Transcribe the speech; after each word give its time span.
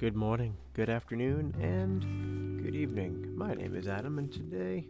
Good 0.00 0.16
morning, 0.16 0.56
good 0.72 0.88
afternoon, 0.88 1.54
and 1.60 2.64
good 2.64 2.74
evening. 2.74 3.36
My 3.36 3.52
name 3.52 3.76
is 3.76 3.86
Adam, 3.86 4.18
and 4.18 4.32
today 4.32 4.86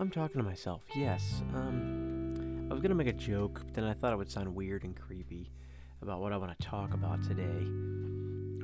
I'm 0.00 0.08
talking 0.10 0.40
to 0.40 0.42
myself. 0.42 0.84
Yes, 0.96 1.42
um, 1.52 2.66
I 2.70 2.72
was 2.72 2.80
gonna 2.80 2.94
make 2.94 3.08
a 3.08 3.12
joke, 3.12 3.60
but 3.62 3.74
then 3.74 3.84
I 3.84 3.92
thought 3.92 4.14
it 4.14 4.16
would 4.16 4.30
sound 4.30 4.54
weird 4.54 4.84
and 4.84 4.98
creepy 4.98 5.52
about 6.00 6.22
what 6.22 6.32
I 6.32 6.38
want 6.38 6.58
to 6.58 6.66
talk 6.66 6.94
about 6.94 7.22
today. 7.24 7.68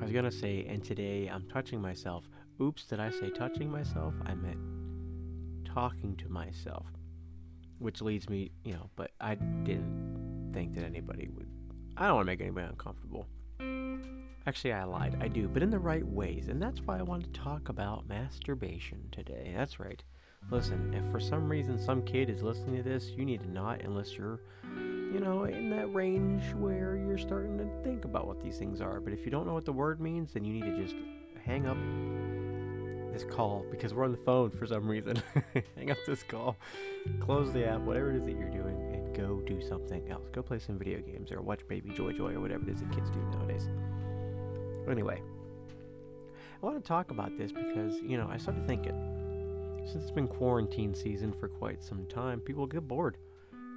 I 0.01 0.03
was 0.03 0.11
gonna 0.11 0.31
say, 0.31 0.65
and 0.67 0.83
today 0.83 1.27
I'm 1.27 1.47
touching 1.47 1.79
myself. 1.79 2.27
Oops, 2.59 2.83
did 2.85 2.99
I 2.99 3.11
say 3.11 3.29
touching 3.29 3.69
myself? 3.69 4.15
I 4.25 4.33
meant 4.33 5.67
talking 5.71 6.15
to 6.15 6.29
myself. 6.29 6.87
Which 7.77 8.01
leads 8.01 8.27
me, 8.27 8.49
you 8.63 8.73
know, 8.73 8.89
but 8.95 9.11
I 9.21 9.35
didn't 9.35 10.49
think 10.51 10.73
that 10.73 10.83
anybody 10.83 11.29
would. 11.35 11.47
I 11.95 12.07
don't 12.07 12.15
want 12.15 12.25
to 12.25 12.31
make 12.31 12.41
anybody 12.41 12.65
uncomfortable. 12.65 13.27
Actually, 14.45 14.73
I 14.73 14.83
lied. 14.83 15.17
I 15.21 15.29
do, 15.29 15.47
but 15.47 15.63
in 15.63 15.69
the 15.69 15.79
right 15.79 16.05
ways. 16.05 16.49
And 16.49 16.61
that's 16.61 16.81
why 16.81 16.99
I 16.99 17.01
wanted 17.01 17.33
to 17.33 17.39
talk 17.39 17.69
about 17.69 18.07
masturbation 18.09 19.07
today. 19.11 19.53
That's 19.55 19.79
right. 19.79 20.03
Listen, 20.51 20.93
if 20.93 21.09
for 21.11 21.19
some 21.21 21.49
reason 21.49 21.79
some 21.79 22.01
kid 22.03 22.29
is 22.29 22.43
listening 22.43 22.75
to 22.75 22.83
this, 22.83 23.11
you 23.15 23.23
need 23.23 23.39
to 23.41 23.49
not 23.49 23.81
unless 23.81 24.17
you're, 24.17 24.41
you 24.75 25.21
know, 25.21 25.45
in 25.45 25.69
that 25.69 25.93
range 25.93 26.43
where 26.55 26.97
you're 26.97 27.17
starting 27.17 27.57
to 27.57 27.83
think 27.83 28.03
about 28.03 28.27
what 28.27 28.41
these 28.41 28.57
things 28.57 28.81
are. 28.81 28.99
But 28.99 29.13
if 29.13 29.23
you 29.23 29.31
don't 29.31 29.47
know 29.47 29.53
what 29.53 29.63
the 29.63 29.71
word 29.71 30.01
means, 30.01 30.33
then 30.33 30.43
you 30.43 30.53
need 30.53 30.65
to 30.65 30.83
just 30.83 30.95
hang 31.45 31.65
up 31.65 31.77
this 33.13 33.23
call 33.23 33.65
because 33.71 33.93
we're 33.93 34.03
on 34.03 34.11
the 34.11 34.17
phone 34.17 34.49
for 34.51 34.67
some 34.67 34.87
reason. 34.87 35.21
hang 35.77 35.89
up 35.89 35.97
this 36.05 36.23
call, 36.23 36.57
close 37.21 37.53
the 37.53 37.65
app, 37.65 37.79
whatever 37.81 38.11
it 38.11 38.17
is 38.17 38.25
that 38.25 38.37
you're 38.37 38.49
doing, 38.49 38.75
and 38.93 39.15
go 39.15 39.39
do 39.45 39.61
something 39.61 40.09
else. 40.09 40.27
Go 40.33 40.41
play 40.41 40.59
some 40.59 40.77
video 40.77 40.99
games 40.99 41.31
or 41.31 41.41
watch 41.41 41.65
Baby 41.69 41.91
Joy 41.91 42.11
Joy 42.11 42.33
or 42.33 42.41
whatever 42.41 42.63
it 42.63 42.73
is 42.73 42.81
that 42.81 42.91
kids 42.91 43.09
do 43.09 43.19
nowadays. 43.31 43.69
Anyway, 44.89 45.21
I 46.61 46.65
want 46.65 46.81
to 46.81 46.87
talk 46.87 47.11
about 47.11 47.37
this 47.37 47.51
because, 47.51 47.95
you 48.01 48.17
know, 48.17 48.27
I 48.29 48.37
started 48.37 48.67
thinking, 48.67 48.93
since 49.85 50.03
it's 50.03 50.11
been 50.11 50.27
quarantine 50.27 50.93
season 50.93 51.33
for 51.33 51.47
quite 51.47 51.83
some 51.83 52.05
time, 52.07 52.39
people 52.39 52.65
get 52.65 52.87
bored. 52.87 53.17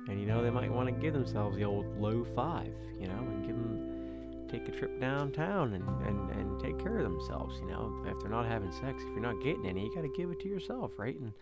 And, 0.08 0.20
you 0.20 0.26
know, 0.26 0.42
they 0.42 0.50
might 0.50 0.70
want 0.70 0.88
to 0.88 0.92
give 0.92 1.12
themselves 1.12 1.56
the 1.56 1.64
old 1.64 1.86
low 1.98 2.24
five, 2.24 2.72
you 3.00 3.08
know, 3.08 3.18
and 3.18 3.44
give 3.44 3.56
them, 3.56 4.48
take 4.48 4.68
a 4.68 4.70
trip 4.70 5.00
downtown 5.00 5.74
and, 5.74 5.84
and, 6.06 6.30
and 6.30 6.60
take 6.60 6.78
care 6.78 6.98
of 6.98 7.02
themselves, 7.02 7.56
you 7.60 7.66
know. 7.66 7.92
If 8.06 8.20
they're 8.20 8.30
not 8.30 8.46
having 8.46 8.70
sex, 8.70 9.02
if 9.02 9.08
you're 9.08 9.20
not 9.20 9.42
getting 9.42 9.66
any, 9.66 9.84
you 9.84 9.94
got 9.94 10.02
to 10.02 10.12
give 10.16 10.30
it 10.30 10.38
to 10.40 10.48
yourself, 10.48 10.92
right? 10.96 11.18
And 11.18 11.32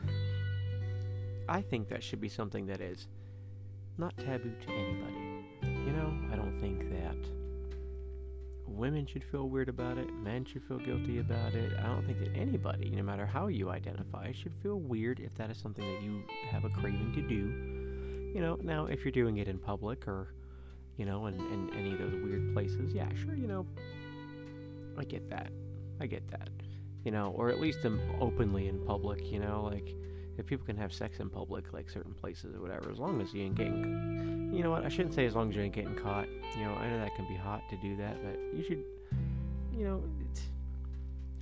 I 1.46 1.60
think 1.60 1.88
that 1.88 2.02
should 2.02 2.22
be 2.22 2.30
something 2.30 2.64
that 2.66 2.80
is 2.80 3.06
not 3.98 4.16
taboo 4.16 4.52
to 4.66 4.72
anybody. 4.72 5.44
You 5.62 5.92
know, 5.92 6.14
I 6.32 6.36
don't 6.36 6.58
think 6.58 6.90
that 6.90 7.16
women 8.76 9.06
should 9.06 9.24
feel 9.24 9.48
weird 9.48 9.68
about 9.68 9.98
it, 9.98 10.12
men 10.12 10.44
should 10.44 10.62
feel 10.62 10.78
guilty 10.78 11.18
about 11.18 11.54
it. 11.54 11.72
I 11.78 11.86
don't 11.86 12.04
think 12.06 12.18
that 12.20 12.34
anybody, 12.34 12.90
no 12.90 13.02
matter 13.02 13.26
how 13.26 13.46
you 13.46 13.70
identify, 13.70 14.32
should 14.32 14.54
feel 14.62 14.80
weird 14.80 15.20
if 15.20 15.34
that 15.36 15.50
is 15.50 15.58
something 15.58 15.84
that 15.84 16.02
you 16.02 16.22
have 16.50 16.64
a 16.64 16.68
craving 16.70 17.12
to 17.14 17.22
do. 17.22 18.32
You 18.34 18.40
know, 18.40 18.58
now 18.62 18.86
if 18.86 19.04
you're 19.04 19.12
doing 19.12 19.36
it 19.38 19.48
in 19.48 19.58
public 19.58 20.08
or, 20.08 20.34
you 20.96 21.06
know, 21.06 21.26
in, 21.26 21.34
in 21.34 21.70
any 21.76 21.92
of 21.92 21.98
those 21.98 22.14
weird 22.22 22.52
places, 22.52 22.92
yeah, 22.92 23.08
sure, 23.14 23.34
you 23.34 23.46
know, 23.46 23.66
I 24.98 25.04
get 25.04 25.28
that. 25.30 25.50
I 26.00 26.06
get 26.06 26.28
that. 26.30 26.50
You 27.04 27.10
know, 27.10 27.32
or 27.36 27.50
at 27.50 27.60
least 27.60 27.84
in, 27.84 28.00
openly 28.20 28.68
in 28.68 28.84
public, 28.86 29.30
you 29.30 29.38
know, 29.38 29.68
like 29.70 29.94
if 30.38 30.46
people 30.46 30.66
can 30.66 30.76
have 30.76 30.92
sex 30.92 31.20
in 31.20 31.30
public, 31.30 31.72
like 31.72 31.88
certain 31.88 32.14
places 32.14 32.54
or 32.54 32.60
whatever, 32.60 32.90
as 32.90 32.98
long 32.98 33.20
as 33.20 33.32
you 33.32 33.42
ain't 33.42 33.54
getting, 33.54 34.50
you 34.52 34.62
know 34.62 34.70
what? 34.70 34.84
I 34.84 34.88
shouldn't 34.88 35.14
say 35.14 35.26
as 35.26 35.34
long 35.34 35.50
as 35.50 35.56
you 35.56 35.62
ain't 35.62 35.74
getting 35.74 35.94
caught. 35.94 36.26
You 36.56 36.64
know, 36.64 36.72
I 36.72 36.88
know 36.88 36.98
that 36.98 37.14
can 37.14 37.26
be 37.28 37.36
hot 37.36 37.62
to 37.70 37.76
do 37.76 37.96
that, 37.96 38.16
but 38.22 38.38
you 38.56 38.64
should, 38.64 38.84
you 39.76 39.84
know, 39.84 40.02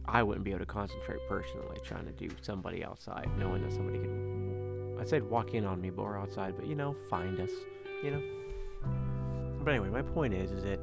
I 0.07 0.23
wouldn't 0.23 0.45
be 0.45 0.51
able 0.51 0.61
to 0.61 0.67
concentrate 0.67 1.21
personally 1.29 1.79
trying 1.85 2.07
to 2.07 2.13
do 2.13 2.29
somebody 2.43 2.85
outside, 2.85 3.29
knowing 3.39 3.63
that 3.63 3.73
somebody 3.73 3.99
could. 3.99 5.01
I 5.01 5.05
said 5.05 5.29
walk 5.29 5.55
in 5.55 5.65
on 5.65 5.81
me, 5.81 5.91
but 5.91 6.05
we're 6.05 6.19
outside, 6.19 6.55
but 6.57 6.67
you 6.67 6.75
know, 6.75 6.95
find 7.09 7.41
us, 7.41 7.51
you 8.03 8.11
know. 8.11 8.23
But 9.65 9.71
anyway, 9.73 9.89
my 9.89 10.03
point 10.03 10.35
is, 10.35 10.51
is 10.51 10.65
that 10.65 10.81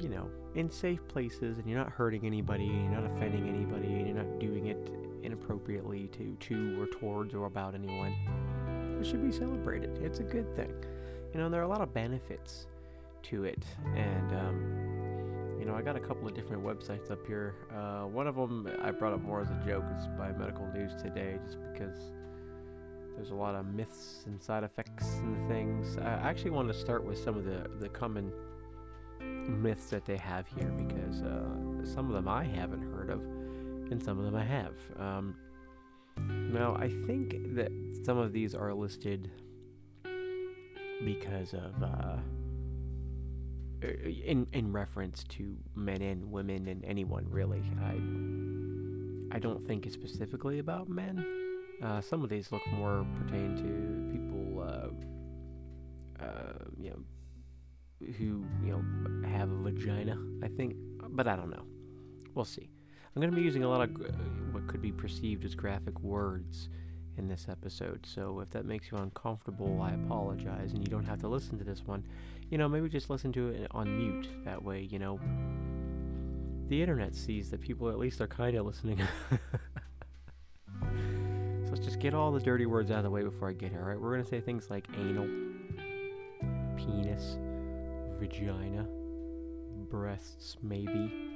you 0.00 0.08
know, 0.08 0.30
in 0.54 0.70
safe 0.70 1.06
places, 1.08 1.58
and 1.58 1.66
you're 1.66 1.78
not 1.78 1.90
hurting 1.90 2.24
anybody, 2.24 2.64
you're 2.64 2.90
not 2.90 3.04
offending 3.04 3.48
anybody, 3.48 3.88
and 3.88 4.06
you're 4.06 4.24
not 4.24 4.38
doing 4.38 4.66
it 4.66 4.90
inappropriately 5.28 6.08
to 6.08 6.36
to 6.40 6.80
or 6.80 6.86
towards 6.86 7.34
or 7.34 7.46
about 7.46 7.74
anyone. 7.74 8.14
It 9.00 9.06
should 9.06 9.22
be 9.22 9.30
celebrated. 9.30 9.98
It's 10.02 10.20
a 10.20 10.24
good 10.24 10.56
thing. 10.56 10.72
You 11.32 11.40
know, 11.40 11.50
there 11.50 11.60
are 11.60 11.64
a 11.64 11.68
lot 11.68 11.82
of 11.82 11.92
benefits 11.92 12.66
to 13.24 13.44
it, 13.44 13.62
and 13.94 14.32
um, 14.32 15.56
you 15.58 15.66
know, 15.66 15.74
I 15.74 15.82
got 15.82 15.96
a 15.96 16.00
couple 16.00 16.26
of 16.26 16.34
different 16.34 16.64
websites 16.64 17.10
up 17.10 17.26
here. 17.26 17.54
Uh, 17.70 18.04
one 18.04 18.26
of 18.26 18.36
them 18.36 18.68
I 18.82 18.90
brought 18.90 19.12
up 19.12 19.20
more 19.20 19.42
as 19.42 19.50
a 19.50 19.62
joke 19.66 19.84
is 19.98 20.06
by 20.18 20.32
Medical 20.32 20.66
News 20.72 20.92
Today, 21.00 21.38
just 21.44 21.58
because 21.72 21.98
there's 23.14 23.30
a 23.30 23.34
lot 23.34 23.54
of 23.54 23.66
myths 23.66 24.24
and 24.26 24.42
side 24.42 24.64
effects 24.64 25.06
and 25.18 25.48
things. 25.48 25.98
I 25.98 26.30
actually 26.30 26.52
want 26.52 26.68
to 26.68 26.74
start 26.74 27.04
with 27.04 27.18
some 27.18 27.36
of 27.36 27.44
the 27.44 27.68
the 27.78 27.90
common 27.90 28.32
myths 29.20 29.90
that 29.90 30.06
they 30.06 30.16
have 30.16 30.46
here 30.56 30.70
because 30.70 31.22
uh, 31.22 31.84
some 31.84 32.06
of 32.08 32.14
them 32.14 32.28
I 32.28 32.44
haven't 32.44 32.82
heard 32.94 33.10
of 33.10 33.20
and 33.90 34.02
some 34.02 34.18
of 34.18 34.24
them 34.24 34.34
I 34.34 34.44
have. 34.44 34.74
Um, 34.98 35.36
now, 36.52 36.76
I 36.76 36.88
think 37.06 37.54
that 37.54 37.70
some 38.04 38.18
of 38.18 38.32
these 38.32 38.54
are 38.54 38.72
listed 38.74 39.30
because 41.04 41.54
of 41.54 41.82
uh, 41.82 42.16
in 43.82 44.46
in 44.52 44.72
reference 44.72 45.24
to 45.24 45.56
men 45.74 46.02
and 46.02 46.30
women 46.30 46.66
and 46.66 46.84
anyone 46.84 47.26
really. 47.28 47.62
I 47.80 49.36
I 49.36 49.38
don't 49.38 49.62
think 49.62 49.86
it's 49.86 49.94
specifically 49.94 50.58
about 50.58 50.88
men. 50.88 51.24
Uh, 51.82 52.00
some 52.00 52.24
of 52.24 52.30
these 52.30 52.50
look 52.50 52.66
more 52.72 53.06
pertain 53.20 53.54
to 53.56 54.10
people, 54.12 54.62
uh, 54.62 56.24
uh, 56.24 56.64
you 56.76 56.90
know, 56.90 56.98
who 58.18 58.44
you 58.64 58.72
know 58.72 59.28
have 59.28 59.50
a 59.50 59.56
vagina. 59.56 60.16
I 60.42 60.48
think, 60.48 60.74
but 61.10 61.28
I 61.28 61.36
don't 61.36 61.50
know. 61.50 61.64
We'll 62.34 62.44
see. 62.44 62.70
I'm 63.18 63.20
going 63.22 63.32
to 63.32 63.36
be 63.36 63.42
using 63.42 63.64
a 63.64 63.68
lot 63.68 63.80
of 63.80 63.96
uh, 63.96 64.10
what 64.52 64.68
could 64.68 64.80
be 64.80 64.92
perceived 64.92 65.44
as 65.44 65.56
graphic 65.56 65.98
words 65.98 66.68
in 67.16 67.26
this 67.26 67.48
episode. 67.50 68.06
So 68.06 68.38
if 68.38 68.50
that 68.50 68.64
makes 68.64 68.92
you 68.92 68.98
uncomfortable, 68.98 69.82
I 69.82 69.90
apologize, 69.90 70.72
and 70.72 70.78
you 70.78 70.86
don't 70.86 71.04
have 71.04 71.18
to 71.22 71.28
listen 71.28 71.58
to 71.58 71.64
this 71.64 71.84
one. 71.84 72.04
You 72.48 72.58
know, 72.58 72.68
maybe 72.68 72.88
just 72.88 73.10
listen 73.10 73.32
to 73.32 73.48
it 73.48 73.66
on 73.72 73.96
mute. 73.98 74.28
That 74.44 74.62
way, 74.62 74.82
you 74.82 75.00
know, 75.00 75.18
the 76.68 76.80
internet 76.80 77.12
sees 77.16 77.50
that 77.50 77.60
people 77.60 77.88
at 77.88 77.98
least 77.98 78.20
are 78.20 78.28
kind 78.28 78.56
of 78.56 78.64
listening. 78.64 79.00
so 80.80 81.70
let's 81.70 81.84
just 81.84 81.98
get 81.98 82.14
all 82.14 82.30
the 82.30 82.38
dirty 82.38 82.66
words 82.66 82.92
out 82.92 82.98
of 82.98 83.02
the 83.02 83.10
way 83.10 83.24
before 83.24 83.48
I 83.48 83.52
get 83.52 83.72
here. 83.72 83.80
All 83.80 83.88
right, 83.88 84.00
we're 84.00 84.12
going 84.12 84.22
to 84.22 84.30
say 84.30 84.40
things 84.40 84.70
like 84.70 84.86
anal, 84.96 85.26
penis, 86.76 87.36
vagina, 88.20 88.86
breasts, 89.90 90.56
maybe 90.62 91.27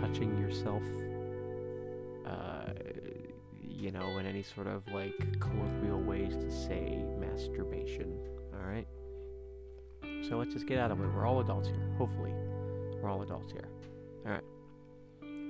touching 0.00 0.38
yourself, 0.38 0.82
uh, 2.26 2.72
you 3.62 3.90
know, 3.90 4.18
in 4.18 4.26
any 4.26 4.42
sort 4.42 4.66
of 4.66 4.86
like 4.92 5.40
colloquial 5.40 6.00
ways 6.00 6.36
to 6.36 6.50
say 6.50 7.04
masturbation. 7.18 8.18
All 8.54 8.68
right. 8.68 8.86
So 10.28 10.38
let's 10.38 10.52
just 10.52 10.66
get 10.66 10.78
out 10.78 10.90
of 10.90 11.00
it. 11.00 11.06
We're 11.06 11.26
all 11.26 11.40
adults 11.40 11.68
here. 11.68 11.88
Hopefully, 11.98 12.32
we're 13.00 13.08
all 13.08 13.22
adults 13.22 13.52
here. 13.52 13.68
All 14.24 14.32
right. 14.32 14.44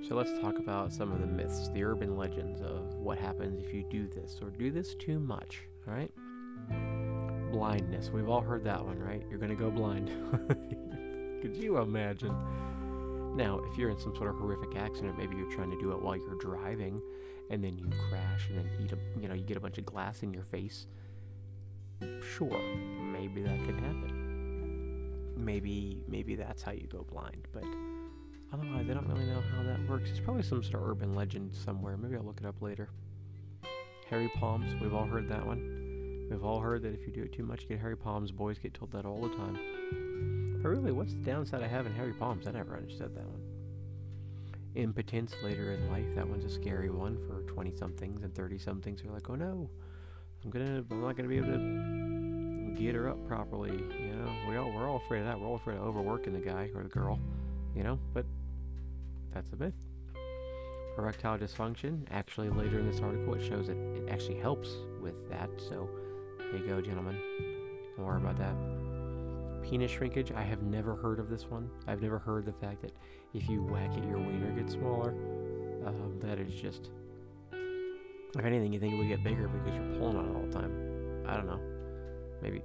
So 0.07 0.15
let's 0.15 0.37
talk 0.39 0.57
about 0.57 0.93
some 0.93 1.11
of 1.11 1.19
the 1.19 1.27
myths, 1.27 1.69
the 1.69 1.83
urban 1.83 2.15
legends 2.15 2.61
of 2.61 2.93
what 2.95 3.17
happens 3.17 3.59
if 3.59 3.73
you 3.73 3.83
do 3.83 4.07
this 4.07 4.39
or 4.41 4.49
do 4.51 4.71
this 4.71 4.95
too 4.95 5.19
much. 5.19 5.63
All 5.87 5.93
right. 5.93 6.11
Blindness. 7.51 8.09
We've 8.09 8.29
all 8.29 8.41
heard 8.41 8.63
that 8.65 8.85
one, 8.85 8.99
right? 8.99 9.23
You're 9.29 9.39
going 9.39 9.49
to 9.49 9.55
go 9.55 9.69
blind. 9.69 10.09
Could 11.41 11.57
you 11.57 11.77
imagine? 11.77 12.33
Now, 13.37 13.61
if 13.71 13.77
you're 13.77 13.91
in 13.91 13.99
some 13.99 14.15
sort 14.15 14.31
of 14.31 14.39
horrific 14.39 14.75
accident, 14.75 15.15
maybe 15.15 15.35
you're 15.35 15.51
trying 15.51 15.69
to 15.69 15.79
do 15.79 15.91
it 15.91 16.01
while 16.01 16.17
you're 16.17 16.39
driving, 16.39 16.99
and 17.51 17.63
then 17.63 17.77
you 17.77 17.87
crash 18.09 18.49
and 18.49 18.57
then 18.57 18.67
eat 18.83 18.91
a, 18.91 18.97
you 19.21 19.27
know, 19.27 19.35
you 19.35 19.43
get 19.43 19.57
a 19.57 19.59
bunch 19.59 19.77
of 19.77 19.85
glass 19.85 20.23
in 20.23 20.33
your 20.33 20.43
face. 20.43 20.87
Sure, 22.35 22.59
maybe 22.99 23.43
that 23.43 23.63
could 23.63 23.75
happen. 23.75 25.35
Maybe, 25.37 26.03
maybe 26.07 26.35
that's 26.35 26.63
how 26.63 26.71
you 26.71 26.87
go 26.87 27.05
blind, 27.07 27.47
but 27.53 27.63
otherwise, 28.51 28.87
I 28.89 28.93
don't 28.95 29.07
really 29.07 29.27
know 29.27 29.43
how 29.55 29.61
that 29.61 29.87
works. 29.87 30.09
It's 30.09 30.19
probably 30.19 30.41
some 30.41 30.63
sort 30.63 30.81
of 30.81 30.89
urban 30.89 31.13
legend 31.13 31.55
somewhere. 31.55 31.95
Maybe 31.95 32.15
I'll 32.15 32.23
look 32.23 32.39
it 32.39 32.47
up 32.47 32.59
later. 32.59 32.89
Hairy 34.09 34.31
palms, 34.39 34.73
we've 34.81 34.95
all 34.95 35.05
heard 35.05 35.29
that 35.29 35.45
one. 35.45 36.27
We've 36.31 36.43
all 36.43 36.59
heard 36.59 36.81
that 36.81 36.93
if 36.95 37.05
you 37.05 37.13
do 37.13 37.21
it 37.21 37.33
too 37.33 37.43
much, 37.43 37.61
you 37.61 37.67
get 37.67 37.79
hairy 37.79 37.97
palms. 37.97 38.31
Boys 38.31 38.57
get 38.57 38.73
told 38.73 38.91
that 38.93 39.05
all 39.05 39.21
the 39.21 39.35
time. 39.35 39.59
Really, 40.67 40.91
what's 40.91 41.13
the 41.13 41.19
downside 41.19 41.63
of 41.63 41.69
having 41.69 41.93
hairy 41.93 42.11
palms? 42.11 42.45
I 42.45 42.51
never 42.51 42.75
understood 42.75 43.15
that 43.15 43.25
one. 43.25 43.41
Impotence 44.75 45.33
later 45.41 45.71
in 45.71 45.89
life, 45.89 46.05
that 46.15 46.27
one's 46.27 46.43
a 46.43 46.49
scary 46.49 46.89
one 46.89 47.17
for 47.25 47.41
20 47.53 47.73
somethings 47.75 48.23
and 48.23 48.35
30 48.35 48.57
somethings 48.57 49.01
are 49.03 49.11
like, 49.11 49.29
oh 49.29 49.35
no, 49.35 49.69
I'm 50.43 50.49
gonna, 50.49 50.83
I'm 50.91 51.01
not 51.01 51.15
gonna 51.15 51.29
be 51.29 51.37
able 51.37 51.53
to 51.53 52.75
get 52.77 52.95
her 52.95 53.07
up 53.07 53.25
properly. 53.27 53.71
You 53.71 54.15
know, 54.15 54.31
we 54.49 54.57
all, 54.57 54.69
we're 54.71 54.89
all 54.89 54.97
afraid 54.97 55.21
of 55.21 55.27
that. 55.27 55.39
We're 55.39 55.47
all 55.47 55.55
afraid 55.55 55.77
of 55.77 55.83
overworking 55.83 56.33
the 56.33 56.39
guy 56.39 56.69
or 56.75 56.83
the 56.83 56.89
girl, 56.89 57.17
you 57.73 57.83
know, 57.83 57.97
but 58.13 58.25
that's 59.33 59.51
a 59.53 59.55
myth. 59.55 59.73
Erectile 60.97 61.37
dysfunction, 61.37 62.01
actually, 62.11 62.49
later 62.49 62.79
in 62.79 62.91
this 62.91 62.99
article, 62.99 63.33
it 63.35 63.47
shows 63.47 63.67
that 63.67 63.77
it 63.77 64.09
actually 64.09 64.39
helps 64.39 64.69
with 65.01 65.29
that. 65.29 65.49
So, 65.69 65.89
here 66.51 66.59
you 66.59 66.67
go, 66.67 66.81
gentlemen. 66.81 67.17
Don't 67.95 68.05
worry 68.05 68.17
about 68.17 68.37
that. 68.39 68.76
Penis 69.61 69.91
shrinkage, 69.91 70.31
I 70.31 70.43
have 70.43 70.61
never 70.63 70.95
heard 70.95 71.19
of 71.19 71.29
this 71.29 71.45
one. 71.45 71.69
I've 71.87 72.01
never 72.01 72.19
heard 72.19 72.45
the 72.45 72.53
fact 72.53 72.81
that 72.81 72.91
if 73.33 73.47
you 73.49 73.63
whack 73.63 73.95
it, 73.97 74.03
your 74.05 74.19
wiener 74.19 74.51
gets 74.51 74.73
smaller. 74.73 75.11
Um, 75.85 76.19
that 76.21 76.39
is 76.39 76.53
just. 76.53 76.89
If 77.51 78.45
anything, 78.45 78.73
you 78.73 78.79
think 78.79 78.93
it 78.93 78.97
would 78.97 79.07
get 79.07 79.23
bigger 79.23 79.47
because 79.47 79.73
you're 79.75 79.97
pulling 79.97 80.17
on 80.17 80.29
it 80.29 80.35
all 80.35 80.45
the 80.45 80.51
time. 80.51 81.23
I 81.27 81.35
don't 81.35 81.47
know. 81.47 81.59
Maybe. 82.41 82.61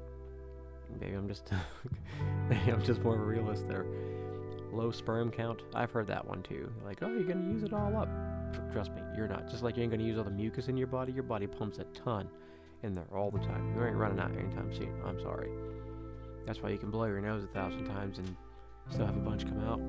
Maybe 1.01 1.15
I'm 1.15 1.29
just. 1.29 1.51
maybe 2.49 2.71
I'm 2.71 2.83
just 2.83 3.01
more 3.03 3.15
of 3.15 3.21
a 3.21 3.25
realist 3.25 3.69
there. 3.69 3.87
Low 4.73 4.91
sperm 4.91 5.31
count. 5.31 5.63
I've 5.75 5.91
heard 5.91 6.07
that 6.09 6.27
one 6.27 6.43
too. 6.43 6.73
Like, 6.85 6.99
oh, 7.03 7.09
you're 7.09 7.25
gonna 7.25 7.53
use 7.53 7.63
it 7.63 7.73
all 7.73 7.97
up. 7.97 8.09
Trust 8.73 8.93
me, 8.93 9.03
you're 9.17 9.29
not. 9.29 9.51
Just 9.51 9.63
like 9.63 9.77
you 9.77 9.83
ain't 9.83 9.93
gonna 9.93 10.05
use 10.05 10.19
all 10.19 10.25
the 10.25 10.31
mucus 10.31 10.69
in 10.69 10.77
your 10.77 10.87
body. 10.87 11.13
Your 11.13 11.23
body 11.23 11.47
pumps 11.47 11.79
a 11.79 11.85
ton 11.85 12.29
in 12.83 12.93
there 12.93 13.07
all 13.15 13.31
the 13.31 13.39
time. 13.39 13.75
You 13.77 13.85
ain't 13.85 13.97
running 13.97 14.19
out 14.19 14.33
anytime 14.33 14.75
soon. 14.75 14.95
I'm 15.05 15.21
sorry. 15.21 15.51
That's 16.45 16.63
why 16.63 16.71
you 16.71 16.79
can 16.79 16.91
blow 16.91 17.05
your 17.05 17.21
nose 17.21 17.45
a 17.45 17.47
thousand 17.49 17.87
times 17.87 18.19
and 18.19 18.37
still 18.91 19.07
have 19.07 19.17
a 19.17 19.21
bunch 19.21 19.47
come 19.47 19.61
out. 19.61 19.81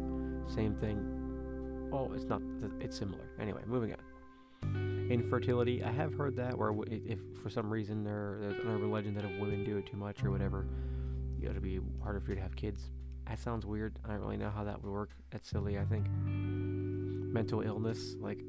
Same 0.54 0.76
thing. 0.76 1.90
Oh, 1.92 2.12
it's 2.14 2.26
not. 2.26 2.42
It's 2.80 2.98
similar. 2.98 3.30
Anyway, 3.40 3.62
moving 3.66 3.94
on. 3.94 5.08
Infertility. 5.10 5.84
I 5.84 5.92
have 5.92 6.14
heard 6.14 6.36
that 6.38 6.58
where 6.58 6.74
if 6.88 7.20
for 7.42 7.50
some 7.50 7.70
reason 7.70 8.04
there, 8.04 8.38
there's 8.42 8.60
an 8.60 8.68
urban 8.68 8.92
legend 8.92 9.18
that 9.18 9.26
if 9.26 9.40
women 9.40 9.64
do 9.64 9.78
it 9.78 9.86
too 9.86 9.98
much 9.98 10.24
or 10.24 10.32
whatever, 10.32 10.68
it'll 11.42 11.62
be 11.62 11.80
harder 12.02 12.20
for 12.20 12.30
you 12.32 12.36
to 12.36 12.42
have 12.42 12.56
kids. 12.56 12.92
That 13.28 13.40
sounds 13.40 13.66
weird. 13.66 14.00
I 14.06 14.10
don't 14.10 14.22
really 14.22 14.38
know 14.38 14.50
how 14.50 14.64
that 14.64 14.82
would 14.84 14.92
work. 14.92 15.12
That's 15.32 15.50
silly. 15.50 15.78
I 15.78 15.86
think. 15.86 16.08
Mental 17.34 17.62
illness, 17.62 18.16
like 18.20 18.40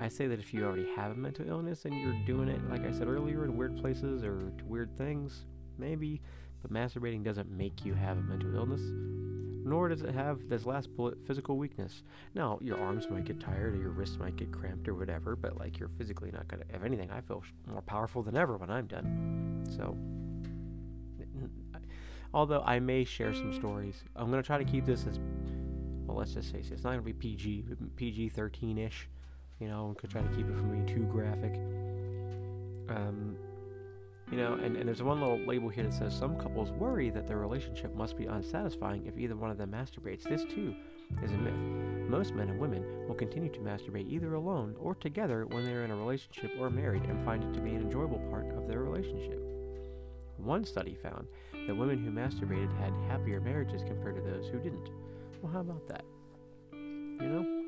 I 0.00 0.08
say 0.08 0.26
that 0.26 0.38
if 0.38 0.52
you 0.52 0.64
already 0.64 0.86
have 0.94 1.12
a 1.12 1.14
mental 1.14 1.48
illness 1.48 1.84
and 1.84 1.94
you're 1.94 2.16
doing 2.26 2.48
it, 2.48 2.60
like 2.68 2.84
I 2.84 2.92
said 2.92 3.08
earlier, 3.08 3.44
in 3.44 3.56
weird 3.56 3.76
places 3.76 4.24
or 4.24 4.52
weird 4.66 4.96
things, 4.96 5.46
maybe 5.78 6.20
but 6.62 6.72
masturbating 6.72 7.22
doesn't 7.22 7.50
make 7.50 7.84
you 7.84 7.94
have 7.94 8.18
a 8.18 8.22
mental 8.22 8.54
illness, 8.54 8.82
nor 9.66 9.88
does 9.88 10.02
it 10.02 10.14
have 10.14 10.48
this 10.48 10.64
last 10.64 10.94
bullet 10.96 11.20
physical 11.26 11.56
weakness. 11.56 12.02
Now, 12.34 12.58
your 12.62 12.80
arms 12.80 13.08
might 13.10 13.24
get 13.24 13.40
tired 13.40 13.74
or 13.74 13.78
your 13.78 13.90
wrists 13.90 14.16
might 14.16 14.36
get 14.36 14.52
cramped 14.52 14.86
or 14.88 14.94
whatever, 14.94 15.34
but 15.34 15.58
like 15.58 15.78
you're 15.78 15.88
physically 15.88 16.30
not 16.30 16.46
gonna. 16.46 16.64
If 16.72 16.84
anything, 16.84 17.10
I 17.10 17.20
feel 17.20 17.42
more 17.66 17.82
powerful 17.82 18.22
than 18.22 18.36
ever 18.36 18.56
when 18.56 18.70
I'm 18.70 18.86
done. 18.86 19.64
So, 19.76 19.96
although 22.32 22.62
I 22.64 22.78
may 22.78 23.04
share 23.04 23.34
some 23.34 23.52
stories, 23.52 24.04
I'm 24.14 24.30
gonna 24.30 24.42
try 24.42 24.58
to 24.58 24.64
keep 24.64 24.86
this 24.86 25.06
as 25.06 25.18
well. 26.06 26.18
Let's 26.18 26.34
just 26.34 26.52
say 26.52 26.58
it's 26.58 26.84
not 26.84 26.90
gonna 26.90 27.02
be 27.02 27.12
PG, 27.12 27.64
PG 27.96 28.28
13 28.28 28.78
ish. 28.78 29.08
You 29.58 29.68
know, 29.68 29.94
could 29.98 30.10
try 30.10 30.22
to 30.22 30.28
keep 30.28 30.48
it 30.48 30.54
from 30.54 30.70
being 30.70 30.86
too 30.86 31.06
graphic. 31.10 31.54
Um, 32.88 33.36
you 34.30 34.38
know, 34.38 34.54
and, 34.54 34.76
and 34.76 34.88
there's 34.88 35.02
one 35.02 35.20
little 35.20 35.38
label 35.46 35.68
here 35.68 35.84
that 35.84 35.92
says 35.92 36.16
some 36.16 36.36
couples 36.36 36.70
worry 36.72 37.10
that 37.10 37.26
their 37.28 37.38
relationship 37.38 37.94
must 37.94 38.16
be 38.16 38.26
unsatisfying 38.26 39.06
if 39.06 39.16
either 39.16 39.36
one 39.36 39.50
of 39.50 39.58
them 39.58 39.70
masturbates. 39.70 40.24
This, 40.24 40.44
too, 40.44 40.74
is 41.22 41.30
a 41.30 41.36
myth. 41.36 42.08
Most 42.08 42.34
men 42.34 42.48
and 42.48 42.58
women 42.58 43.06
will 43.06 43.14
continue 43.14 43.50
to 43.50 43.60
masturbate 43.60 44.10
either 44.10 44.34
alone 44.34 44.74
or 44.80 44.94
together 44.96 45.46
when 45.46 45.64
they 45.64 45.72
are 45.72 45.84
in 45.84 45.92
a 45.92 45.96
relationship 45.96 46.52
or 46.58 46.70
married 46.70 47.04
and 47.04 47.24
find 47.24 47.44
it 47.44 47.54
to 47.54 47.60
be 47.60 47.70
an 47.70 47.82
enjoyable 47.82 48.18
part 48.30 48.46
of 48.56 48.66
their 48.66 48.80
relationship. 48.80 49.40
One 50.38 50.64
study 50.64 50.96
found 51.00 51.28
that 51.66 51.76
women 51.76 51.98
who 51.98 52.10
masturbated 52.10 52.76
had 52.78 52.92
happier 53.08 53.40
marriages 53.40 53.82
compared 53.82 54.16
to 54.16 54.22
those 54.22 54.48
who 54.48 54.58
didn't. 54.58 54.90
Well, 55.40 55.52
how 55.52 55.60
about 55.60 55.86
that? 55.88 56.04
You 56.72 57.28
know? 57.28 57.62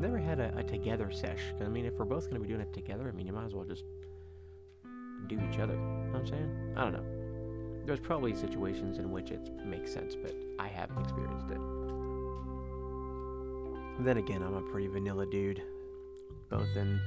Never 0.00 0.18
had 0.18 0.40
a, 0.40 0.56
a 0.56 0.62
together 0.64 1.10
sesh. 1.12 1.40
I 1.60 1.68
mean, 1.68 1.86
if 1.86 1.94
we're 1.94 2.04
both 2.04 2.24
going 2.24 2.34
to 2.34 2.40
be 2.40 2.48
doing 2.48 2.60
it 2.60 2.72
together, 2.72 3.08
I 3.08 3.12
mean, 3.12 3.26
you 3.26 3.32
might 3.32 3.46
as 3.46 3.54
well 3.54 3.64
just 3.64 3.84
do 5.24 5.40
each 5.50 5.58
other. 5.58 5.74
You 5.74 5.80
know 5.80 6.12
what 6.12 6.20
I'm 6.20 6.26
saying? 6.26 6.74
I 6.76 6.82
don't 6.82 6.92
know. 6.92 7.04
There's 7.86 8.00
probably 8.00 8.34
situations 8.34 8.98
in 8.98 9.10
which 9.10 9.30
it 9.30 9.50
makes 9.64 9.92
sense, 9.92 10.14
but 10.14 10.34
I 10.58 10.68
haven't 10.68 11.02
experienced 11.02 11.50
it. 11.50 11.58
Then 14.00 14.16
again, 14.16 14.42
I'm 14.42 14.54
a 14.54 14.62
pretty 14.62 14.88
vanilla 14.88 15.26
dude, 15.26 15.62
both 16.48 16.76
in, 16.76 17.00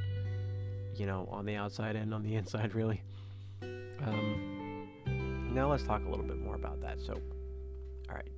you 0.95 1.05
know, 1.05 1.27
on 1.31 1.45
the 1.45 1.55
outside 1.55 1.95
and 1.95 2.13
on 2.13 2.23
the 2.23 2.35
inside, 2.41 2.75
really. 2.75 3.01
Um, 3.61 4.87
now 5.53 5.71
let's 5.71 5.83
talk 5.83 6.05
a 6.05 6.09
little 6.09 6.25
bit 6.25 6.39
more 6.39 6.55
about 6.55 6.81
that. 6.81 7.01
So, 7.01 7.13
all 8.09 8.15
right. 8.15 8.29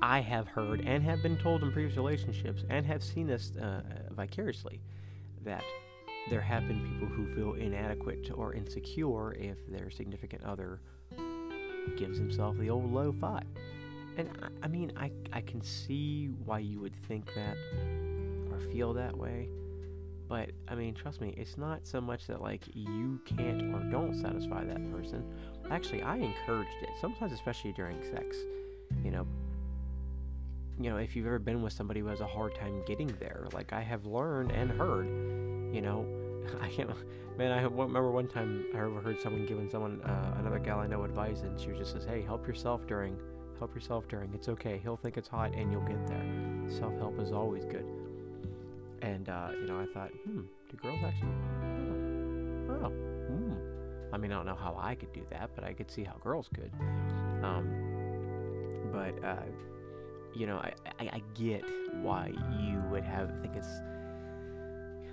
I 0.00 0.20
have 0.20 0.48
heard 0.48 0.80
and 0.80 1.04
have 1.04 1.22
been 1.22 1.36
told 1.36 1.62
in 1.62 1.70
previous 1.70 1.96
relationships 1.96 2.64
and 2.68 2.84
have 2.86 3.04
seen 3.04 3.26
this 3.26 3.52
uh, 3.56 3.82
vicariously 4.10 4.80
that 5.44 5.62
there 6.30 6.40
have 6.40 6.66
been 6.68 6.80
people 6.80 7.08
who 7.08 7.26
feel 7.34 7.54
inadequate 7.54 8.30
or 8.34 8.54
insecure 8.54 9.34
if 9.34 9.58
their 9.68 9.90
significant 9.90 10.44
other 10.44 10.80
gives 11.96 12.18
himself 12.18 12.56
the 12.58 12.70
old 12.70 12.92
low 12.92 13.12
five. 13.12 13.44
And 14.16 14.30
I, 14.42 14.66
I 14.66 14.68
mean, 14.68 14.92
I, 14.96 15.10
I 15.32 15.40
can 15.40 15.62
see 15.62 16.26
why 16.44 16.60
you 16.60 16.80
would 16.80 16.94
think 17.08 17.32
that 17.34 17.56
or 18.50 18.60
feel 18.72 18.92
that 18.94 19.16
way. 19.16 19.48
But 20.28 20.50
I 20.68 20.74
mean, 20.74 20.94
trust 20.94 21.20
me, 21.20 21.34
it's 21.36 21.58
not 21.58 21.86
so 21.86 22.00
much 22.00 22.26
that 22.26 22.40
like 22.40 22.62
you 22.72 23.20
can't 23.26 23.74
or 23.74 23.80
don't 23.90 24.14
satisfy 24.14 24.64
that 24.64 24.90
person. 24.90 25.24
Actually, 25.70 26.02
I 26.02 26.16
encouraged 26.16 26.70
it. 26.82 26.90
Sometimes, 27.00 27.32
especially 27.32 27.72
during 27.72 28.02
sex, 28.02 28.36
you 29.04 29.10
know. 29.10 29.26
You 30.80 30.88
know, 30.88 30.96
if 30.96 31.14
you've 31.14 31.26
ever 31.26 31.38
been 31.38 31.62
with 31.62 31.74
somebody 31.74 32.00
who 32.00 32.06
has 32.06 32.20
a 32.20 32.26
hard 32.26 32.54
time 32.54 32.82
getting 32.86 33.14
there, 33.20 33.46
like 33.52 33.74
I 33.74 33.82
have 33.82 34.06
learned 34.06 34.52
and 34.52 34.70
heard, 34.70 35.06
you 35.72 35.80
know, 35.80 36.06
I 36.60 36.68
can't. 36.68 36.90
Man, 37.38 37.50
I 37.50 37.62
remember 37.62 38.10
one 38.10 38.28
time 38.28 38.66
I 38.74 38.80
overheard 38.80 39.18
someone 39.20 39.46
giving 39.46 39.70
someone 39.70 40.02
uh, 40.02 40.36
another 40.38 40.58
gal 40.58 40.80
I 40.80 40.86
know 40.86 41.04
advice, 41.04 41.40
and 41.40 41.58
she 41.58 41.68
just 41.72 41.92
says, 41.92 42.04
"Hey, 42.04 42.22
help 42.22 42.46
yourself 42.46 42.86
during, 42.86 43.16
help 43.58 43.74
yourself 43.74 44.06
during. 44.06 44.32
It's 44.34 44.48
okay. 44.50 44.78
He'll 44.82 44.98
think 44.98 45.16
it's 45.16 45.28
hot, 45.28 45.54
and 45.54 45.72
you'll 45.72 45.80
get 45.82 46.06
there. 46.06 46.24
Self 46.68 46.96
help 46.98 47.18
is 47.18 47.32
always 47.32 47.64
good." 47.64 47.86
And 49.00 49.28
uh, 49.28 49.48
you 49.58 49.66
know, 49.66 49.80
I 49.80 49.86
thought, 49.92 50.10
hmm, 50.10 50.42
do 50.70 50.76
girls 50.76 51.00
actually? 51.04 51.28
Oh, 52.70 52.84
oh, 52.84 52.88
hmm. 52.88 53.54
I 54.12 54.18
mean, 54.18 54.30
I 54.30 54.36
don't 54.36 54.46
know 54.46 54.54
how 54.54 54.76
I 54.78 54.94
could 54.94 55.12
do 55.12 55.22
that, 55.30 55.50
but 55.54 55.64
I 55.64 55.72
could 55.72 55.90
see 55.90 56.04
how 56.04 56.16
girls 56.22 56.48
could. 56.54 56.70
Um, 57.42 57.68
but 58.92 59.24
uh, 59.24 59.42
you 60.34 60.46
know, 60.46 60.58
I, 60.58 60.72
I, 61.00 61.04
I 61.14 61.22
get 61.34 61.64
why 61.94 62.32
you 62.60 62.80
would 62.90 63.04
have 63.04 63.30
I 63.30 63.40
think 63.40 63.56
it's 63.56 63.80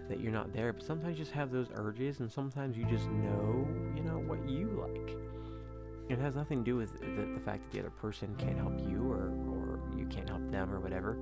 that 0.09 0.19
you're 0.19 0.31
not 0.31 0.51
there, 0.53 0.73
but 0.73 0.83
sometimes 0.83 1.17
you 1.17 1.23
just 1.23 1.35
have 1.35 1.51
those 1.51 1.67
urges, 1.75 2.19
and 2.19 2.31
sometimes 2.31 2.77
you 2.77 2.85
just 2.85 3.07
know, 3.09 3.67
you 3.95 4.01
know, 4.01 4.19
what 4.19 4.47
you 4.49 4.67
like. 4.67 5.15
It 6.09 6.19
has 6.19 6.35
nothing 6.35 6.59
to 6.59 6.63
do 6.63 6.75
with 6.75 6.99
the, 6.99 7.33
the 7.33 7.39
fact 7.39 7.63
that 7.63 7.71
the 7.71 7.79
other 7.79 7.91
person 7.91 8.35
can't 8.37 8.57
help 8.57 8.79
you 8.79 9.09
or, 9.11 9.31
or 9.47 9.79
you 9.95 10.07
can't 10.07 10.27
help 10.27 10.49
them 10.51 10.73
or 10.73 10.79
whatever. 10.79 11.17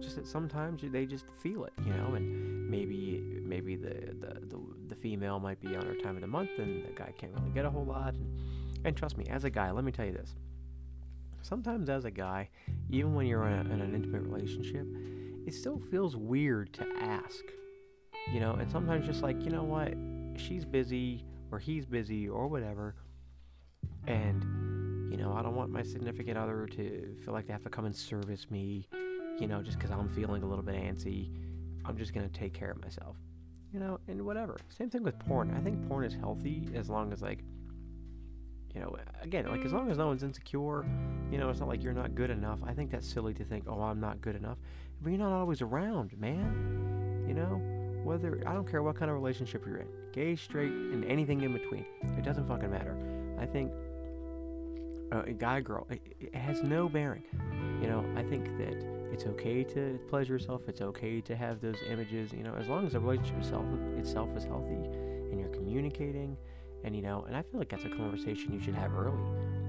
Just 0.00 0.16
that 0.16 0.26
sometimes 0.26 0.82
they 0.84 1.06
just 1.06 1.24
feel 1.42 1.64
it, 1.64 1.72
you 1.84 1.92
know, 1.92 2.14
and 2.14 2.70
maybe 2.70 3.40
maybe 3.42 3.76
the, 3.76 4.14
the, 4.20 4.40
the, 4.46 4.60
the 4.88 4.94
female 4.94 5.40
might 5.40 5.60
be 5.60 5.74
on 5.74 5.86
her 5.86 5.94
time 5.94 6.14
of 6.14 6.20
the 6.20 6.26
month 6.26 6.50
and 6.58 6.84
the 6.84 6.92
guy 6.92 7.12
can't 7.18 7.32
really 7.32 7.50
get 7.50 7.64
a 7.64 7.70
whole 7.70 7.84
lot. 7.84 8.14
And, 8.14 8.26
and 8.84 8.96
trust 8.96 9.16
me, 9.16 9.24
as 9.30 9.44
a 9.44 9.50
guy, 9.50 9.70
let 9.70 9.84
me 9.84 9.90
tell 9.90 10.04
you 10.04 10.12
this. 10.12 10.34
Sometimes 11.40 11.88
as 11.88 12.04
a 12.04 12.10
guy, 12.10 12.50
even 12.90 13.14
when 13.14 13.26
you're 13.26 13.46
in, 13.46 13.54
a, 13.54 13.72
in 13.72 13.80
an 13.80 13.94
intimate 13.94 14.22
relationship, 14.22 14.86
it 15.46 15.54
still 15.54 15.78
feels 15.78 16.14
weird 16.14 16.74
to 16.74 16.86
ask 17.00 17.42
you 18.32 18.40
know, 18.40 18.52
and 18.52 18.70
sometimes 18.70 19.06
just 19.06 19.22
like, 19.22 19.42
you 19.44 19.50
know 19.50 19.64
what, 19.64 19.94
she's 20.36 20.64
busy 20.64 21.24
or 21.50 21.58
he's 21.58 21.86
busy 21.86 22.28
or 22.28 22.46
whatever, 22.46 22.94
and, 24.06 24.42
you 25.10 25.16
know, 25.16 25.32
I 25.32 25.42
don't 25.42 25.54
want 25.54 25.70
my 25.70 25.82
significant 25.82 26.36
other 26.38 26.66
to 26.66 27.16
feel 27.24 27.34
like 27.34 27.46
they 27.46 27.52
have 27.52 27.62
to 27.64 27.70
come 27.70 27.84
and 27.84 27.94
service 27.94 28.50
me, 28.50 28.88
you 29.38 29.46
know, 29.46 29.62
just 29.62 29.78
because 29.78 29.90
I'm 29.90 30.08
feeling 30.08 30.42
a 30.42 30.46
little 30.46 30.64
bit 30.64 30.74
antsy. 30.74 31.30
I'm 31.84 31.96
just 31.96 32.12
going 32.12 32.28
to 32.28 32.32
take 32.38 32.52
care 32.52 32.70
of 32.70 32.82
myself, 32.82 33.16
you 33.72 33.80
know, 33.80 33.98
and 34.08 34.22
whatever. 34.22 34.58
Same 34.68 34.90
thing 34.90 35.02
with 35.02 35.18
porn. 35.18 35.54
I 35.56 35.60
think 35.60 35.88
porn 35.88 36.04
is 36.04 36.14
healthy 36.14 36.68
as 36.74 36.90
long 36.90 37.12
as, 37.12 37.22
like, 37.22 37.40
you 38.74 38.80
know, 38.80 38.94
again, 39.22 39.46
like 39.46 39.64
as 39.64 39.72
long 39.72 39.90
as 39.90 39.96
no 39.96 40.08
one's 40.08 40.22
insecure, 40.22 40.86
you 41.30 41.38
know, 41.38 41.48
it's 41.48 41.60
not 41.60 41.68
like 41.68 41.82
you're 41.82 41.94
not 41.94 42.14
good 42.14 42.30
enough. 42.30 42.60
I 42.64 42.74
think 42.74 42.90
that's 42.90 43.08
silly 43.08 43.32
to 43.34 43.44
think, 43.44 43.64
oh, 43.66 43.80
I'm 43.80 44.00
not 44.00 44.20
good 44.20 44.36
enough. 44.36 44.58
But 45.00 45.10
you're 45.10 45.18
not 45.18 45.32
always 45.32 45.62
around, 45.62 46.18
man. 46.18 47.24
You 47.26 47.34
know? 47.34 47.77
Whether 48.08 48.42
I 48.46 48.54
don't 48.54 48.66
care 48.66 48.82
what 48.82 48.96
kind 48.96 49.10
of 49.10 49.18
relationship 49.18 49.66
you're 49.66 49.76
in, 49.76 49.88
gay, 50.12 50.34
straight, 50.34 50.72
and 50.72 51.04
anything 51.04 51.42
in 51.42 51.52
between, 51.52 51.84
it 52.16 52.24
doesn't 52.24 52.48
fucking 52.48 52.70
matter. 52.70 52.96
I 53.38 53.44
think 53.44 53.70
uh, 55.12 55.24
a 55.26 55.32
guy, 55.34 55.60
girl, 55.60 55.86
it, 55.90 56.00
it 56.18 56.34
has 56.34 56.62
no 56.62 56.88
bearing. 56.88 57.24
You 57.82 57.86
know, 57.86 58.02
I 58.16 58.22
think 58.22 58.46
that 58.56 58.82
it's 59.12 59.26
okay 59.26 59.62
to 59.62 60.00
pleasure 60.08 60.32
yourself. 60.32 60.62
It's 60.68 60.80
okay 60.80 61.20
to 61.20 61.36
have 61.36 61.60
those 61.60 61.76
images. 61.86 62.32
You 62.32 62.44
know, 62.44 62.54
as 62.54 62.66
long 62.66 62.86
as 62.86 62.94
the 62.94 63.00
relationship 63.00 63.40
itself, 63.40 63.66
itself 63.98 64.30
is 64.38 64.44
healthy, 64.44 64.72
and 64.72 65.38
you're 65.38 65.50
communicating, 65.50 66.34
and 66.84 66.96
you 66.96 67.02
know, 67.02 67.26
and 67.28 67.36
I 67.36 67.42
feel 67.42 67.60
like 67.60 67.68
that's 67.68 67.84
a 67.84 67.90
conversation 67.90 68.54
you 68.54 68.60
should 68.62 68.74
have 68.74 68.94
early. 68.94 69.20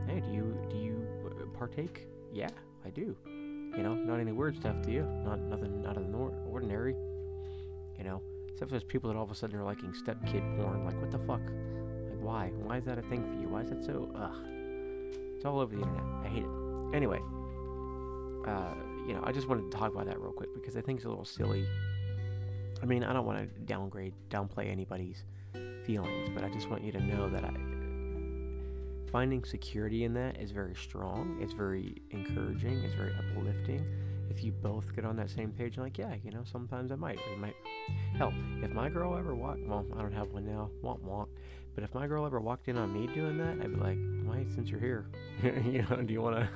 Hey, 0.07 0.21
do 0.21 0.31
you 0.31 0.57
do 0.69 0.77
you 0.77 1.05
uh, 1.25 1.57
partake? 1.57 2.07
Yeah, 2.31 2.47
I 2.85 2.89
do. 2.89 3.17
You 3.25 3.83
know, 3.83 3.95
not 3.95 4.21
any 4.21 4.31
weird 4.31 4.55
stuff 4.55 4.81
to 4.83 4.91
you. 4.91 5.03
Not 5.25 5.39
nothing 5.41 5.85
out 5.85 5.97
of 5.97 6.09
the 6.09 6.17
ordinary. 6.17 6.95
You 7.99 8.05
know, 8.05 8.21
except 8.51 8.71
for 8.71 8.75
those 8.75 8.83
people 8.83 9.11
that 9.11 9.17
all 9.17 9.23
of 9.23 9.31
a 9.31 9.35
sudden 9.35 9.59
are 9.59 9.63
liking 9.63 9.93
step 9.93 10.25
kid 10.25 10.41
porn. 10.57 10.85
Like, 10.85 10.99
what 10.99 11.11
the 11.11 11.19
fuck? 11.19 11.41
Like, 11.41 12.21
why? 12.21 12.47
Why 12.63 12.77
is 12.77 12.85
that 12.85 12.97
a 12.97 13.03
thing 13.03 13.23
for 13.23 13.39
you? 13.39 13.49
Why 13.49 13.61
is 13.61 13.69
that 13.69 13.83
so? 13.83 14.09
Ugh. 14.15 14.47
It's 15.35 15.45
all 15.45 15.59
over 15.59 15.75
the 15.75 15.81
internet. 15.81 16.03
I 16.23 16.27
hate 16.27 16.43
it. 16.43 16.95
Anyway, 16.95 17.19
uh, 18.47 18.73
you 19.05 19.13
know, 19.13 19.21
I 19.23 19.31
just 19.31 19.47
wanted 19.47 19.69
to 19.69 19.77
talk 19.77 19.93
about 19.93 20.05
that 20.07 20.19
real 20.19 20.31
quick 20.31 20.53
because 20.53 20.75
I 20.75 20.81
think 20.81 20.99
it's 20.99 21.05
a 21.05 21.09
little 21.09 21.25
silly. 21.25 21.67
I 22.81 22.85
mean, 22.85 23.03
I 23.03 23.13
don't 23.13 23.25
want 23.25 23.39
to 23.39 23.45
downgrade, 23.65 24.13
downplay 24.29 24.71
anybody's 24.71 25.23
feelings, 25.85 26.29
but 26.33 26.43
I 26.43 26.49
just 26.49 26.69
want 26.69 26.83
you 26.83 26.91
to 26.93 26.99
know 26.99 27.29
that 27.29 27.43
I 27.43 27.53
finding 29.11 29.43
security 29.43 30.03
in 30.03 30.13
that 30.13 30.39
is 30.39 30.51
very 30.51 30.75
strong. 30.75 31.37
It's 31.41 31.53
very 31.53 31.95
encouraging. 32.11 32.83
It's 32.83 32.93
very 32.93 33.13
uplifting. 33.15 33.85
If 34.29 34.43
you 34.43 34.51
both 34.51 34.95
get 34.95 35.05
on 35.05 35.15
that 35.17 35.29
same 35.29 35.51
page, 35.51 35.77
like, 35.77 35.97
yeah, 35.97 36.15
you 36.23 36.31
know, 36.31 36.43
sometimes 36.49 36.91
I 36.91 36.95
might, 36.95 37.19
you 37.31 37.37
might. 37.37 37.55
Hell, 38.15 38.33
if 38.61 38.71
my 38.71 38.89
girl 38.89 39.17
ever 39.17 39.33
walked, 39.33 39.61
well, 39.65 39.85
I 39.97 40.01
don't 40.01 40.13
have 40.13 40.31
one 40.31 40.45
now, 40.45 40.69
want 40.81 41.01
want, 41.03 41.29
but 41.75 41.83
if 41.83 41.93
my 41.93 42.07
girl 42.07 42.25
ever 42.25 42.39
walked 42.39 42.67
in 42.67 42.77
on 42.77 42.93
me 42.93 43.07
doing 43.13 43.37
that, 43.37 43.63
I'd 43.63 43.73
be 43.73 43.79
like, 43.79 43.97
why, 44.25 44.45
since 44.53 44.69
you're 44.69 44.79
here, 44.79 45.07
you 45.43 45.85
know, 45.89 46.01
do 46.01 46.13
you 46.13 46.21
want 46.21 46.35
to? 46.35 46.49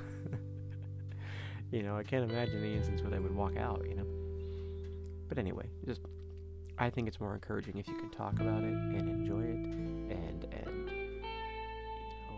you 1.72 1.84
know, 1.84 1.98
I 1.98 2.04
can't 2.04 2.30
imagine 2.30 2.62
the 2.62 2.74
instance 2.74 3.02
where 3.02 3.10
they 3.10 3.20
would 3.20 3.36
walk 3.36 3.58
out, 3.58 3.84
you 3.88 3.96
know. 3.96 4.06
But 5.28 5.38
anyway, 5.38 5.66
just 5.86 6.02
I 6.78 6.90
think 6.90 7.08
it's 7.08 7.20
more 7.20 7.34
encouraging 7.34 7.78
if 7.78 7.88
you 7.88 7.96
can 7.96 8.10
talk 8.10 8.34
about 8.40 8.64
it 8.64 8.74
and 8.74 9.10
enjoy 9.10 9.42
it 9.42 9.56
and 10.16 10.46
and 10.52 10.83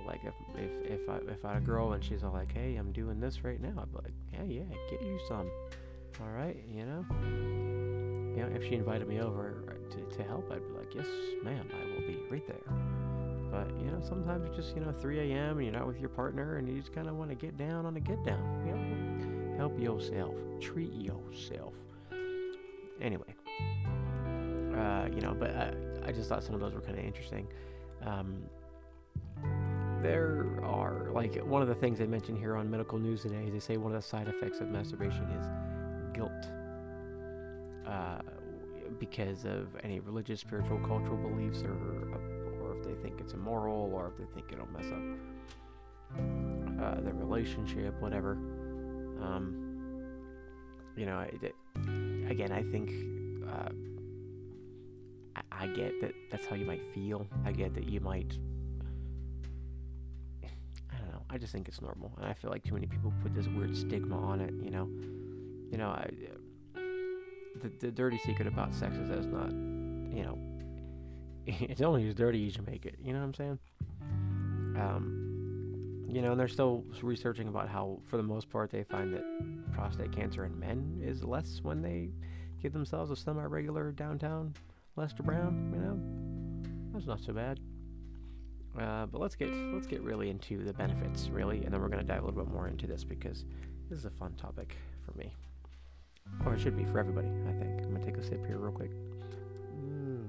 like 0.06 0.22
if 0.24 0.34
if 0.56 1.02
if 1.02 1.10
I 1.10 1.18
if 1.32 1.46
I 1.46 1.54
had 1.54 1.58
a 1.64 1.66
girl 1.66 1.94
and 1.94 2.04
she's 2.04 2.24
all 2.24 2.34
like, 2.34 2.52
"Hey, 2.52 2.76
I'm 2.76 2.92
doing 2.92 3.20
this 3.20 3.44
right 3.44 3.60
now," 3.60 3.74
I'd 3.82 3.92
be 3.92 3.98
like, 3.98 4.14
"Hey, 4.32 4.46
yeah, 4.46 4.76
get 4.90 5.02
you 5.02 5.20
some." 5.28 5.50
All 6.22 6.30
right, 6.30 6.58
you 6.72 6.86
know. 6.86 7.06
You 8.36 8.44
know, 8.44 8.50
if 8.54 8.64
she 8.64 8.76
invited 8.76 9.08
me 9.08 9.22
over 9.22 9.78
to, 9.92 10.18
to 10.18 10.24
help, 10.24 10.52
I'd 10.52 10.62
be 10.62 10.78
like, 10.78 10.94
"Yes, 10.94 11.08
ma'am, 11.44 11.68
I 11.74 11.86
will 11.94 12.08
be 12.08 12.20
right 12.30 12.46
there." 12.48 12.74
But 13.52 13.70
you 13.80 13.92
know, 13.92 14.02
sometimes 14.08 14.46
it's 14.48 14.56
just 14.56 14.76
you 14.76 14.82
know 14.82 14.92
3 14.92 15.32
a.m. 15.32 15.58
and 15.58 15.66
you're 15.66 15.76
not 15.76 15.88
with 15.88 16.00
your 16.00 16.10
partner, 16.10 16.58
and 16.58 16.68
you 16.68 16.80
just 16.80 16.94
kind 16.94 17.08
of 17.08 17.16
want 17.16 17.30
to 17.30 17.36
get 17.36 17.58
down 17.58 17.86
on 17.86 17.96
a 17.96 18.00
get 18.00 18.24
down. 18.24 18.66
You 18.66 18.74
know, 18.74 19.58
help 19.58 19.80
yourself, 19.80 20.36
treat 20.60 20.94
yourself. 20.94 21.74
Anyway, 23.02 23.36
uh, 24.76 25.08
you 25.14 25.22
know, 25.22 25.36
but 25.38 25.52
I, 25.52 25.74
I 26.06 26.12
just 26.12 26.30
thought 26.30 26.44
some 26.44 26.56
of 26.56 26.62
those 26.62 26.74
were 26.74 26.82
kind 26.82 26.98
of 26.98 27.06
interesting. 27.06 27.48
Um, 28.02 28.44
there 30.06 30.46
are 30.64 31.10
like 31.12 31.36
one 31.38 31.64
of 31.64 31.68
the 31.68 31.74
things 31.74 31.98
they 31.98 32.06
mention 32.06 32.36
here 32.36 32.56
on 32.56 32.70
medical 32.70 33.00
news 33.00 33.24
today. 33.24 33.46
is 33.46 33.54
They 33.54 33.60
say 33.60 33.78
one 33.78 33.92
of 33.96 34.02
the 34.02 34.08
side 34.08 34.28
effects 34.28 34.60
of 34.60 34.68
masturbation 34.68 35.24
is 35.32 35.48
guilt, 36.14 36.32
uh, 37.88 38.22
because 39.00 39.46
of 39.46 39.68
any 39.84 40.00
religious, 40.00 40.40
spiritual, 40.40 40.78
cultural 40.80 41.18
beliefs, 41.18 41.64
or 41.64 41.74
or 42.62 42.78
if 42.78 42.84
they 42.86 42.94
think 43.02 43.20
it's 43.20 43.34
immoral, 43.34 43.92
or 43.94 44.12
if 44.12 44.18
they 44.18 44.32
think 44.34 44.52
it'll 44.52 44.68
mess 44.68 44.92
up 44.92 45.04
uh, 46.84 47.02
their 47.02 47.16
relationship, 47.16 48.00
whatever. 48.00 48.34
Um, 49.22 49.62
you 50.96 51.08
know, 51.08 51.20
it, 51.22 51.42
it, 51.42 51.56
again, 52.30 52.52
I 52.52 52.62
think. 52.64 52.92
Uh, 53.50 53.70
I, 55.36 55.64
I 55.64 55.68
get 55.68 56.00
that 56.02 56.14
that's 56.30 56.46
how 56.46 56.56
you 56.56 56.66
might 56.66 56.86
feel. 56.94 57.28
I 57.44 57.52
get 57.52 57.74
that 57.74 57.90
you 57.90 58.00
might 58.00 58.38
I 61.36 61.38
just 61.38 61.52
think 61.52 61.68
it's 61.68 61.82
normal, 61.82 62.14
and 62.16 62.26
I 62.26 62.34
feel 62.34 62.50
like 62.50 62.64
too 62.64 62.76
many 62.76 62.88
people 62.88 63.12
put 63.22 63.36
this 63.36 63.46
weird 63.48 63.76
stigma 63.76 64.18
on 64.18 64.40
it. 64.40 64.54
You 64.64 64.72
know, 64.72 64.90
you 65.70 65.78
know, 65.78 65.90
I, 65.90 66.10
the 67.62 67.70
the 67.82 67.92
dirty 67.92 68.18
secret 68.20 68.48
about 68.48 68.74
sex 68.74 68.96
is 68.96 69.10
that 69.10 69.18
it's 69.18 69.28
not, 69.28 69.52
you 69.52 70.24
know, 70.24 70.38
it's 71.46 71.82
only 71.82 72.08
as 72.08 72.16
dirty 72.16 72.48
as 72.48 72.56
you 72.56 72.64
make 72.66 72.86
it. 72.86 72.96
You 73.04 73.12
know 73.12 73.20
what 73.20 73.26
I'm 73.26 73.34
saying? 73.34 73.60
Um, 74.78 76.06
you 76.08 76.22
know, 76.22 76.32
and 76.32 76.40
they're 76.40 76.48
still 76.48 76.86
researching 77.02 77.50
about 77.50 77.68
how, 77.68 78.00
for 78.06 78.16
the 78.16 78.24
most 78.24 78.50
part, 78.50 78.72
they 78.72 78.84
find 78.84 79.14
that 79.14 79.26
prostate 79.74 80.14
cancer 80.14 80.46
in 80.46 80.58
men 80.58 81.02
is 81.04 81.22
less 81.22 81.60
when 81.62 81.82
they 81.82 82.12
give 82.62 82.72
themselves 82.72 83.12
a 83.12 83.16
semi-regular 83.18 83.92
downtown 83.92 84.54
Lester 84.96 85.22
Brown. 85.22 85.74
You 85.74 85.82
know, 85.82 86.94
that's 86.94 87.08
not 87.08 87.20
so 87.20 87.34
bad. 87.34 87.60
Uh, 88.80 89.06
but 89.06 89.22
let's 89.22 89.36
get 89.36 89.50
let's 89.74 89.88
get 89.88 90.02
really 90.02 90.30
into 90.30 90.64
the 90.64 90.74
benefits, 90.74 91.30
really, 91.30 91.64
and 91.64 91.74
then 91.74 91.80
we're 91.82 91.88
going 91.88 92.06
to 92.06 92.06
dive 92.06 92.24
a 92.24 92.26
little 92.26 92.44
bit 92.44 92.54
more 92.54 92.68
into 92.68 92.86
this 92.88 93.06
because 93.06 93.46
this 93.90 93.98
is 94.00 94.06
a 94.06 94.10
fun 94.10 94.34
topic 94.34 94.76
for 95.06 95.18
me, 95.18 95.34
or 96.46 96.56
it 96.56 96.60
should 96.60 96.76
be 96.76 96.84
for 96.84 97.00
everybody. 97.00 97.30
I 97.48 97.54
think 97.54 97.82
I'm 97.82 97.90
going 97.92 98.02
to 98.02 98.06
take 98.06 98.18
a 98.18 98.24
sip 98.24 98.46
here 98.46 98.58
real 98.58 98.74
quick. 98.74 98.92
Mm. 99.80 100.28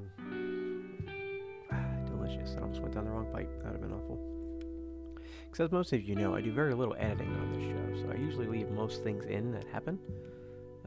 Ah, 1.73 1.85
delicious. 2.07 2.55
I 2.57 2.61
almost 2.61 2.81
went 2.81 2.95
down 2.95 3.05
the 3.05 3.11
wrong 3.11 3.27
pipe. 3.33 3.51
That 3.59 3.73
would 3.73 3.81
have 3.81 3.83
been 3.83 3.93
awful. 3.93 4.19
Because 5.51 5.65
as 5.65 5.73
most 5.73 5.93
of 5.93 6.05
you 6.05 6.15
know, 6.15 6.35
I 6.37 6.41
do 6.41 6.53
very 6.53 6.75
little 6.75 6.95
editing 6.99 7.35
on 7.35 7.51
this 7.51 7.63
show, 7.65 8.07
so 8.07 8.13
I 8.13 8.17
usually 8.17 8.47
leave 8.47 8.71
most 8.71 9.03
things 9.03 9.25
in 9.25 9.51
that 9.53 9.65
happen. 9.65 9.99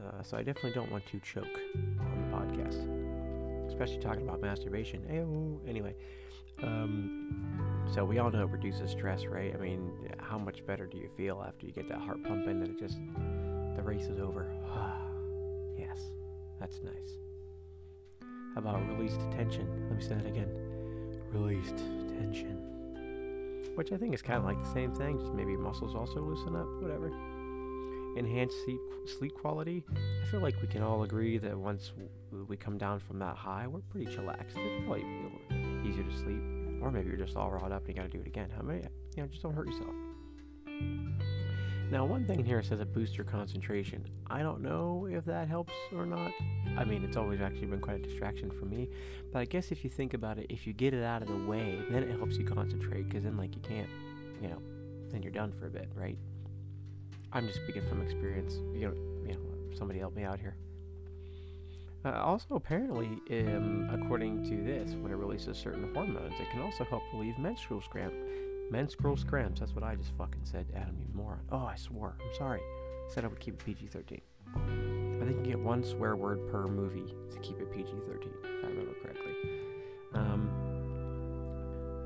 Uh, 0.02 0.22
so 0.22 0.38
I 0.38 0.42
definitely 0.42 0.72
don't 0.72 0.90
want 0.90 1.04
to 1.10 1.20
choke 1.20 1.60
on 2.00 2.22
the 2.22 2.36
podcast, 2.36 3.68
especially 3.68 3.98
talking 3.98 4.22
about 4.22 4.40
masturbation. 4.40 5.02
Ayo. 5.10 5.58
Anyway. 5.68 5.94
Um, 6.62 7.86
so 7.92 8.04
we 8.04 8.18
all 8.18 8.30
know 8.30 8.42
it 8.42 8.50
reduces 8.50 8.90
stress, 8.90 9.26
right? 9.26 9.54
I 9.54 9.58
mean, 9.58 9.90
how 10.18 10.38
much 10.38 10.64
better 10.66 10.86
do 10.86 10.96
you 10.96 11.08
feel 11.16 11.44
after 11.46 11.66
you 11.66 11.72
get 11.72 11.88
that 11.88 11.98
heart 11.98 12.22
pumping 12.22 12.62
and 12.62 12.68
it 12.68 12.78
just 12.78 12.98
the 13.76 13.82
race 13.82 14.06
is 14.06 14.20
over? 14.20 14.52
yes, 15.78 16.00
that's 16.60 16.80
nice. 16.82 17.18
How 18.54 18.60
about 18.60 18.86
released 18.88 19.20
tension? 19.32 19.66
Let 19.88 19.98
me 19.98 20.02
say 20.02 20.14
that 20.14 20.26
again. 20.26 20.48
Released 21.32 21.78
tension. 21.78 22.66
Which 23.74 23.92
I 23.92 23.96
think 23.96 24.14
is 24.14 24.22
kind 24.22 24.38
of 24.38 24.44
like 24.44 24.62
the 24.62 24.72
same 24.72 24.94
thing, 24.94 25.18
just 25.18 25.32
maybe 25.32 25.56
muscles 25.56 25.94
also 25.94 26.20
loosen 26.20 26.56
up, 26.56 26.66
whatever. 26.80 27.12
Enhanced 28.16 28.56
sleep, 28.64 28.80
sleep 29.18 29.34
quality. 29.34 29.84
I 30.22 30.26
feel 30.30 30.40
like 30.40 30.60
we 30.60 30.66
can 30.68 30.82
all 30.82 31.04
agree 31.04 31.38
that 31.38 31.56
once 31.56 31.92
we 32.48 32.56
come 32.56 32.76
down 32.76 32.98
from 32.98 33.20
that 33.20 33.36
high, 33.36 33.68
we're 33.68 33.80
pretty 33.90 34.06
chillaxed. 34.06 34.54
Probably 34.84 35.04
easier 35.90 36.04
to 36.04 36.16
sleep. 36.16 36.42
Or 36.80 36.90
maybe 36.90 37.08
you're 37.08 37.18
just 37.18 37.36
all 37.36 37.50
wrought 37.50 37.72
up 37.72 37.86
and 37.86 37.88
you 37.88 37.94
gotta 37.94 38.08
do 38.08 38.20
it 38.20 38.26
again. 38.26 38.48
How 38.54 38.62
many? 38.62 38.82
You 39.16 39.22
know, 39.22 39.28
just 39.28 39.42
don't 39.42 39.54
hurt 39.54 39.66
yourself. 39.66 39.94
Now, 41.90 42.04
one 42.04 42.24
thing 42.24 42.44
here 42.44 42.62
says 42.62 42.80
it 42.80 42.94
boosts 42.94 43.16
your 43.16 43.24
concentration. 43.24 44.04
I 44.28 44.42
don't 44.42 44.62
know 44.62 45.08
if 45.10 45.24
that 45.24 45.48
helps 45.48 45.72
or 45.92 46.06
not. 46.06 46.30
I 46.78 46.84
mean, 46.84 47.02
it's 47.02 47.16
always 47.16 47.40
actually 47.40 47.66
been 47.66 47.80
quite 47.80 47.96
a 47.96 48.02
distraction 48.02 48.48
for 48.48 48.64
me. 48.64 48.88
But 49.32 49.40
I 49.40 49.44
guess 49.44 49.72
if 49.72 49.82
you 49.82 49.90
think 49.90 50.14
about 50.14 50.38
it, 50.38 50.46
if 50.50 50.68
you 50.68 50.72
get 50.72 50.94
it 50.94 51.02
out 51.02 51.20
of 51.20 51.28
the 51.28 51.36
way, 51.36 51.82
then 51.90 52.04
it 52.04 52.16
helps 52.16 52.36
you 52.36 52.44
concentrate. 52.44 53.08
Because 53.08 53.24
then, 53.24 53.36
like, 53.36 53.56
you 53.56 53.60
can't, 53.62 53.88
you 54.40 54.48
know, 54.48 54.62
then 55.10 55.20
you're 55.20 55.32
done 55.32 55.50
for 55.50 55.66
a 55.66 55.70
bit, 55.70 55.90
right? 55.96 56.16
I'm 57.32 57.48
just 57.48 57.60
speaking 57.60 57.82
from 57.88 58.02
experience. 58.02 58.54
You 58.72 58.86
know, 58.86 58.94
you 59.26 59.32
know, 59.34 59.76
somebody 59.76 59.98
help 59.98 60.14
me 60.14 60.22
out 60.22 60.38
here. 60.38 60.56
Uh, 62.04 62.12
also, 62.12 62.54
apparently, 62.54 63.20
um, 63.30 63.88
according 63.92 64.42
to 64.44 64.62
this, 64.62 64.94
when 64.94 65.12
it 65.12 65.16
releases 65.16 65.58
certain 65.58 65.92
hormones, 65.94 66.32
it 66.40 66.50
can 66.50 66.62
also 66.62 66.84
help 66.84 67.02
relieve 67.12 67.38
menstrual 67.38 67.80
cramp. 67.82 68.14
Menstrual 68.70 69.18
cramps. 69.28 69.60
That's 69.60 69.74
what 69.74 69.84
I 69.84 69.96
just 69.96 70.12
fucking 70.16 70.40
said, 70.44 70.66
Adam, 70.74 70.96
you 70.98 71.08
moron. 71.12 71.40
Oh, 71.52 71.66
I 71.66 71.76
swore. 71.76 72.16
I'm 72.22 72.34
sorry. 72.38 72.60
I 72.60 73.12
said 73.12 73.24
I 73.24 73.28
would 73.28 73.40
keep 73.40 73.54
it 73.54 73.64
PG-13. 73.64 74.20
I 74.56 75.24
think 75.26 75.44
you 75.46 75.52
get 75.52 75.60
one 75.60 75.84
swear 75.84 76.16
word 76.16 76.50
per 76.50 76.66
movie 76.66 77.14
to 77.30 77.38
keep 77.40 77.60
it 77.60 77.70
PG-13, 77.70 78.22
if 78.44 78.64
I 78.64 78.68
remember 78.68 78.94
correctly. 79.02 79.32
Um, 80.14 80.48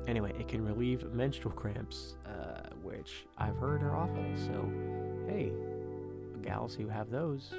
anyway, 0.07 0.33
it 0.37 0.49
can 0.49 0.65
relieve 0.65 1.13
menstrual 1.13 1.53
cramps, 1.53 2.17
uh, 2.25 2.69
which 2.81 3.25
I've 3.37 3.55
heard 3.57 3.81
are 3.81 3.95
awful. 3.95 4.25
So, 4.35 4.69
hey, 5.27 5.53
gals 6.41 6.75
who 6.75 6.89
have 6.89 7.09
those, 7.09 7.53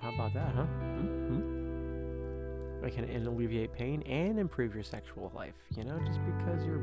how 0.00 0.08
about 0.14 0.32
that, 0.34 0.54
huh? 0.54 0.62
Mm-hmm. 0.62 1.60
It 2.84 2.94
can 2.94 3.26
alleviate 3.26 3.72
pain 3.72 4.02
and 4.02 4.38
improve 4.38 4.74
your 4.74 4.82
sexual 4.82 5.30
life. 5.34 5.54
You 5.76 5.84
know, 5.84 6.00
just 6.06 6.18
because 6.24 6.64
you're 6.64 6.80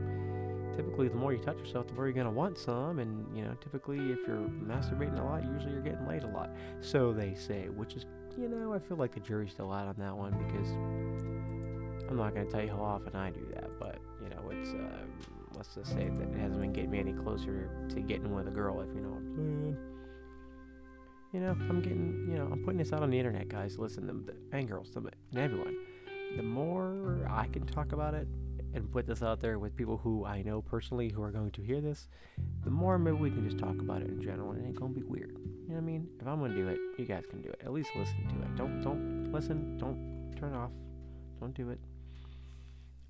typically 0.76 1.08
the 1.08 1.16
more 1.16 1.34
you 1.34 1.40
touch 1.40 1.58
yourself, 1.58 1.88
the 1.88 1.94
more 1.94 2.06
you're 2.06 2.14
gonna 2.14 2.30
want 2.30 2.58
some, 2.58 3.00
and 3.00 3.36
you 3.36 3.44
know, 3.44 3.56
typically 3.62 3.98
if 4.12 4.20
you're 4.28 4.48
masturbating 4.64 5.20
a 5.20 5.24
lot, 5.24 5.44
usually 5.44 5.74
you're 5.74 5.82
getting 5.82 6.08
laid 6.08 6.24
a 6.24 6.28
lot. 6.28 6.52
So 6.82 7.12
they 7.12 7.34
say, 7.34 7.70
which 7.70 7.96
is, 7.96 8.06
you 8.38 8.48
know, 8.48 8.74
I 8.74 8.80
feel 8.80 8.98
like 8.98 9.16
the 9.16 9.20
jury's 9.20 9.52
still 9.52 9.72
out 9.72 9.88
on 9.88 9.96
that 9.98 10.16
one 10.16 10.34
because 10.46 10.70
I'm 12.10 12.18
not 12.18 12.36
gonna 12.36 12.46
tell 12.46 12.62
you 12.62 12.70
how 12.70 12.84
often 12.84 13.16
I 13.16 13.32
do 13.32 13.48
that, 13.54 13.80
but 13.80 13.98
you 14.22 14.30
know, 14.30 14.52
it's 14.52 14.74
uh, 14.74 15.00
let's 15.56 15.74
just 15.74 15.92
say 15.92 16.08
that 16.08 16.30
it 16.30 16.38
hasn't 16.40 16.62
been 16.62 16.74
getting 16.74 16.92
me 16.92 17.00
any 17.00 17.14
closer 17.14 17.72
to 17.90 18.00
getting 18.02 18.36
with 18.36 18.48
a 18.48 18.52
girl, 18.52 18.80
if 18.82 18.94
you 18.94 19.02
know 19.02 19.10
what 19.10 19.18
I'm 19.18 19.36
saying 19.36 19.97
you 21.34 21.40
know, 21.40 21.56
I'm 21.70 21.82
getting, 21.82 22.28
you 22.30 22.38
know, 22.38 22.48
I'm 22.52 22.64
putting 22.64 22.78
this 22.78 22.94
out 22.94 23.04
on 23.04 23.10
the 23.10 23.18
internet, 23.18 23.50
guys. 23.50 23.78
Listen, 23.78 24.08
the, 24.08 24.14
the 24.14 24.58
and 24.58 24.68
girls, 24.68 24.92
the, 24.92 25.00
and 25.00 25.40
everyone. 25.40 25.76
The 26.36 26.44
more 26.44 27.28
I 27.30 27.48
can 27.48 27.66
talk 27.66 27.92
about 27.92 28.14
it, 28.14 28.28
and 28.74 28.92
put 28.92 29.08
this 29.08 29.22
out 29.22 29.40
there 29.42 29.60
with 29.60 29.76
people 29.76 29.98
who 29.98 30.26
I 30.26 30.42
know 30.42 30.62
personally 30.62 31.10
who 31.10 31.22
are 31.22 31.32
going 31.32 31.52
to 31.52 31.62
hear 31.62 31.82
this, 31.82 32.08
the 32.64 32.70
more 32.70 32.98
maybe 32.98 33.18
we 33.18 33.30
can 33.30 33.44
just 33.44 33.58
talk 33.58 33.80
about 33.80 34.02
it 34.02 34.08
in 34.08 34.22
general 34.22 34.52
and 34.52 34.64
it 34.64 34.68
ain't 34.68 34.80
gonna 34.80 34.94
be 34.94 35.04
weird. 35.04 35.32
You 35.32 35.70
know 35.70 35.76
what 35.76 35.78
I 35.78 35.82
mean? 35.82 36.08
If 36.20 36.28
I'm 36.28 36.40
gonna 36.40 36.56
do 36.56 36.68
it, 36.68 36.80
you 36.98 37.06
guys 37.06 37.24
can 37.30 37.42
do 37.42 37.50
it. 37.50 37.62
At 37.64 37.74
least 37.74 37.90
listen 37.96 38.28
to 38.28 38.36
it. 38.46 38.56
Don't 38.56 38.82
don't 38.82 39.32
listen. 39.32 39.78
Don't 39.78 40.34
turn 40.38 40.54
off. 40.54 40.72
Don't 41.40 41.54
do 41.54 41.70
it. 41.70 41.80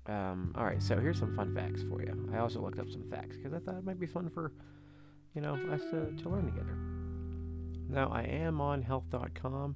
Um, 0.06 0.52
all 0.56 0.64
right, 0.64 0.82
so 0.82 0.98
here's 0.98 1.18
some 1.18 1.36
fun 1.36 1.54
facts 1.54 1.82
for 1.82 2.00
you. 2.02 2.30
I 2.32 2.38
also 2.38 2.62
looked 2.62 2.78
up 2.78 2.90
some 2.90 3.04
facts 3.10 3.36
because 3.36 3.52
I 3.52 3.58
thought 3.58 3.76
it 3.76 3.84
might 3.84 4.00
be 4.00 4.06
fun 4.06 4.30
for, 4.30 4.52
you 5.34 5.42
know, 5.42 5.52
us 5.70 5.82
to, 5.90 6.10
to 6.22 6.28
learn 6.30 6.46
together. 6.46 6.97
Now, 7.88 8.10
I 8.12 8.22
am 8.22 8.60
on 8.60 8.82
health.com, 8.82 9.74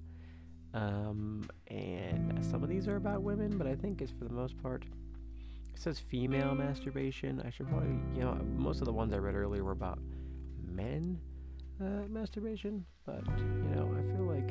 um, 0.75 1.49
and 1.69 2.45
some 2.45 2.63
of 2.63 2.69
these 2.69 2.87
are 2.87 2.97
about 2.97 3.23
women, 3.23 3.57
but 3.57 3.67
I 3.67 3.75
think 3.75 4.03
it's 4.03 4.13
for 4.13 4.25
the 4.25 4.35
most 4.35 4.61
part. 4.63 4.85
It 5.75 5.81
says 5.81 5.99
female 5.99 6.55
masturbation. 6.55 7.43
I 7.45 7.51
should 7.51 7.69
probably, 7.69 7.99
you 8.15 8.21
know, 8.21 8.39
most 8.57 8.81
of 8.81 8.85
the 8.85 8.93
ones 8.93 9.15
I 9.15 9.17
read 9.17 9.35
earlier 9.35 9.65
were 9.65 9.73
about 9.73 9.99
men 10.63 11.19
uh, 11.81 12.07
masturbation, 12.09 12.85
but, 13.07 13.27
you 13.39 13.75
know, 13.75 13.91
I 13.99 14.03
feel 14.15 14.27
like 14.27 14.51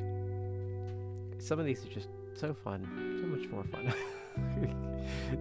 some 1.39 1.59
of 1.59 1.65
these 1.65 1.85
are 1.85 1.89
just 1.89 2.09
so 2.33 2.55
fun, 2.55 3.19
so 3.21 3.27
much 3.27 3.47
more 3.49 3.63
fun. 3.65 3.93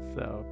so 0.15 0.45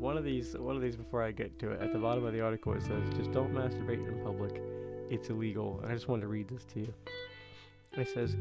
one 0.00 0.16
of 0.16 0.24
these 0.24 0.56
one 0.56 0.76
of 0.76 0.82
these 0.82 0.96
before 0.96 1.22
I 1.22 1.30
get 1.30 1.58
to 1.58 1.72
it 1.72 1.80
at 1.82 1.92
the 1.92 1.98
bottom 1.98 2.24
of 2.24 2.32
the 2.32 2.40
article 2.40 2.72
it 2.72 2.82
says 2.82 3.02
just 3.14 3.32
don't 3.32 3.52
masturbate 3.52 4.08
in 4.08 4.18
public 4.24 4.62
it's 5.10 5.28
illegal 5.28 5.80
and 5.82 5.90
I 5.90 5.94
just 5.94 6.08
wanted 6.08 6.22
to 6.22 6.28
read 6.28 6.48
this 6.48 6.64
to 6.72 6.80
you. 6.80 6.94
It 7.92 8.08
says 8.08 8.36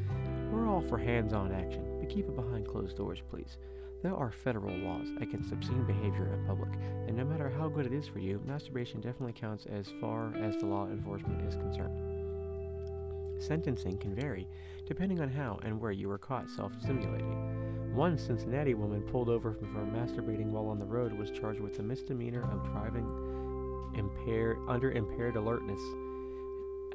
we're 0.51 0.67
all 0.67 0.81
for 0.81 0.97
hands-on 0.97 1.51
action 1.51 1.83
but 1.99 2.09
keep 2.09 2.27
it 2.27 2.35
behind 2.35 2.67
closed 2.67 2.95
doors 2.95 3.21
please. 3.29 3.57
There 4.03 4.15
are 4.15 4.31
federal 4.31 4.77
laws 4.77 5.07
against 5.19 5.51
obscene 5.51 5.83
behavior 5.85 6.33
in 6.33 6.45
public 6.45 6.71
and 7.07 7.17
no 7.17 7.25
matter 7.25 7.49
how 7.49 7.67
good 7.67 7.85
it 7.85 7.93
is 7.93 8.07
for 8.07 8.19
you 8.19 8.41
masturbation 8.45 9.01
definitely 9.01 9.33
counts 9.33 9.65
as 9.65 9.91
far 9.99 10.33
as 10.37 10.55
the 10.57 10.67
law 10.67 10.87
enforcement 10.87 11.41
is 11.47 11.55
concerned. 11.55 11.99
Sentencing 13.41 13.97
can 13.97 14.15
vary 14.15 14.47
depending 14.87 15.19
on 15.19 15.29
how 15.29 15.59
and 15.63 15.79
where 15.81 15.91
you 15.91 16.07
were 16.07 16.17
caught 16.17 16.49
self-stimulating 16.49 17.69
one 17.95 18.17
Cincinnati 18.17 18.75
woman 18.75 19.01
pulled 19.01 19.29
over 19.29 19.53
for 19.53 19.65
masturbating 19.65 20.51
while 20.51 20.67
on 20.67 20.77
the 20.77 20.85
road 20.85 21.11
was 21.11 21.31
charged 21.31 21.59
with 21.59 21.79
a 21.79 21.83
misdemeanor 21.83 22.43
of 22.51 22.63
driving 22.71 23.05
impaired 23.95 24.57
under 24.67 24.91
impaired 24.91 25.35
alertness. 25.35 25.81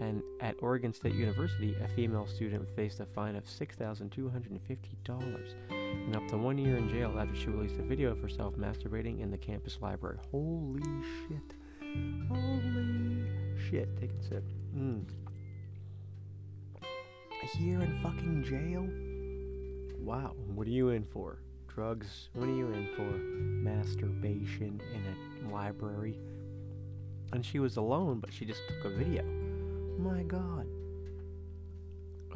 And 0.01 0.23
at 0.41 0.57
Oregon 0.61 0.93
State 0.93 1.15
University, 1.15 1.77
a 1.83 1.89
female 1.89 2.27
student 2.27 2.69
faced 2.75 3.01
a 3.01 3.07
fine 3.07 3.37
of 3.37 3.45
$6,250 3.45 5.55
and 5.71 6.17
up 6.17 6.27
to 6.29 6.37
one 6.37 6.59
year 6.59 6.77
in 6.77 6.89
jail 6.89 7.17
after 7.19 7.37
she 7.37 7.47
released 7.47 7.79
a 7.79 7.83
video 7.83 8.11
of 8.11 8.21
herself 8.21 8.55
masturbating 8.55 9.21
in 9.21 9.31
the 9.31 9.39
campus 9.39 9.79
library. 9.81 10.19
Holy 10.31 10.83
shit. 11.29 11.55
Holy 12.29 13.25
shit. 13.71 13.89
Take 14.01 14.11
a 14.11 14.23
sip. 14.23 14.45
Mm. 14.77 15.05
A 16.83 17.59
year 17.59 17.81
in 17.81 17.95
fucking 18.03 18.43
jail? 18.43 18.89
wow, 20.05 20.35
what 20.55 20.67
are 20.67 20.71
you 20.71 20.91
in 20.91 21.03
for? 21.03 21.39
Drugs? 21.67 22.29
What 22.35 22.49
are 22.49 22.55
you 22.55 22.71
in 22.73 22.89
for? 22.95 23.03
Masturbation 23.03 24.81
in 24.93 25.47
a 25.47 25.53
library? 25.53 26.19
And 27.33 27.45
she 27.45 27.59
was 27.59 27.79
alone, 27.79 28.21
but 28.21 28.33
she 28.33 28.45
just 28.45 28.61
took 28.69 28.93
a 28.93 28.97
video. 28.97 29.25
My 29.99 30.23
God. 30.23 30.67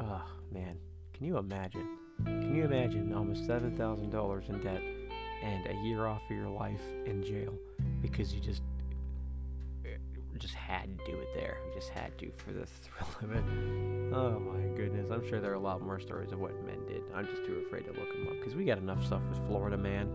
Oh, 0.01 0.21
man. 0.51 0.77
Can 1.13 1.25
you 1.25 1.37
imagine? 1.37 1.97
Can 2.25 2.55
you 2.55 2.65
imagine 2.65 3.13
almost 3.13 3.47
$7,000 3.47 4.49
in 4.49 4.59
debt 4.61 4.81
and 5.43 5.67
a 5.67 5.73
year 5.85 6.05
off 6.05 6.21
of 6.29 6.35
your 6.35 6.49
life 6.49 6.83
in 7.05 7.23
jail 7.23 7.53
because 8.01 8.33
you 8.33 8.39
just 8.39 8.61
just 10.39 10.53
had 10.53 10.97
to 10.97 11.11
do 11.11 11.17
it 11.17 11.27
there. 11.35 11.57
You 11.67 11.73
just 11.75 11.89
had 11.89 12.17
to 12.19 12.31
for 12.37 12.53
the 12.53 12.65
thrill 12.81 13.09
of 13.21 13.31
it. 13.35 13.43
Oh 14.13 14.39
my 14.39 14.75
goodness. 14.75 15.11
I'm 15.11 15.27
sure 15.27 15.39
there 15.39 15.51
are 15.51 15.55
a 15.55 15.59
lot 15.59 15.81
more 15.81 15.99
stories 15.99 16.31
of 16.31 16.39
what 16.39 16.53
men 16.65 16.79
did. 16.87 17.03
I'm 17.13 17.27
just 17.27 17.45
too 17.45 17.61
afraid 17.67 17.85
to 17.85 17.91
look 17.91 18.11
them 18.13 18.27
up 18.27 18.33
because 18.39 18.55
we 18.55 18.63
got 18.63 18.77
enough 18.77 19.05
stuff 19.05 19.21
with 19.29 19.45
Florida 19.47 19.77
man. 19.77 20.09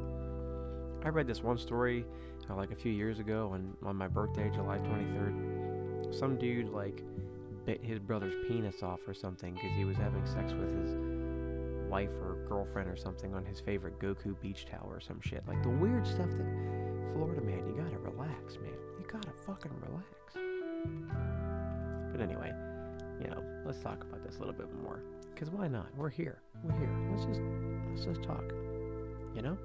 I 1.05 1.11
read 1.11 1.27
this 1.27 1.43
one 1.43 1.59
story 1.59 2.07
uh, 2.49 2.57
like 2.57 2.73
a 2.73 2.77
few 2.77 2.91
years 2.91 3.19
ago 3.19 3.51
on, 3.53 3.77
on 3.85 3.97
my 3.97 4.09
birthday, 4.09 4.51
July 4.51 4.79
23rd. 4.79 6.15
Some 6.19 6.39
dude 6.39 6.71
like 6.71 7.03
bit 7.65 7.83
his 7.83 7.99
brother's 7.99 8.35
penis 8.49 8.83
off 8.83 9.01
or 9.07 9.15
something 9.15 9.55
because 9.55 9.71
he 9.77 9.85
was 9.85 9.97
having 9.97 10.27
sex 10.27 10.53
with 10.53 10.71
his 10.81 10.97
wife 11.91 12.13
or 12.21 12.45
girlfriend 12.49 12.89
or 12.89 12.97
something 12.97 13.35
on 13.35 13.45
his 13.45 13.61
favorite 13.61 13.99
Goku 13.99 14.41
beach 14.41 14.67
towel 14.67 14.89
or 14.91 15.01
some 15.01 15.21
shit. 15.21 15.43
Like 15.47 15.63
the 15.63 15.71
weird 15.71 16.07
stuff 16.07 16.31
that 16.31 17.13
Florida 17.13 17.41
man, 17.41 17.67
you 17.67 17.75
gotta 17.75 17.99
relax, 17.99 18.57
man. 18.57 18.73
You 18.99 19.07
gotta 19.07 19.33
fucking 19.47 19.73
relax. 19.81 20.09
But 22.13 22.21
anyway, 22.21 22.53
you 23.21 23.29
know, 23.29 23.43
let's 23.65 23.81
talk 23.81 24.03
about 24.03 24.25
this 24.25 24.37
a 24.37 24.39
little 24.41 24.55
bit 24.55 24.69
more. 24.83 25.01
Cause 25.37 25.51
why 25.51 25.69
not? 25.69 25.87
We're 25.97 26.11
here. 26.11 26.39
We're 26.63 26.79
here. 26.79 26.91
Let's 27.11 27.25
just 27.25 27.41
let's 27.91 28.05
just 28.05 28.23
talk. 28.23 28.45
You 29.35 29.43
know, 29.43 29.59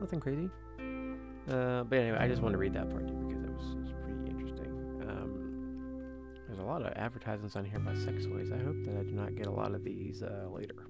nothing 0.00 0.20
crazy. 0.20 0.50
Uh, 1.48 1.84
but 1.84 1.98
anyway, 1.98 2.18
I 2.18 2.28
just 2.28 2.42
wanted 2.42 2.52
to 2.52 2.58
read 2.58 2.74
that 2.74 2.90
part 2.90 3.06
too 3.06 3.14
because 3.14 3.43
a 6.64 6.66
lot 6.66 6.82
of 6.82 6.92
advertisements 6.96 7.56
on 7.56 7.64
here 7.64 7.76
about 7.78 7.98
sex 7.98 8.24
toys. 8.24 8.50
I 8.50 8.56
hope 8.62 8.76
that 8.84 8.96
I 8.96 9.02
do 9.02 9.12
not 9.12 9.36
get 9.36 9.46
a 9.46 9.50
lot 9.50 9.74
of 9.74 9.84
these 9.84 10.22
uh, 10.22 10.48
later 10.50 10.86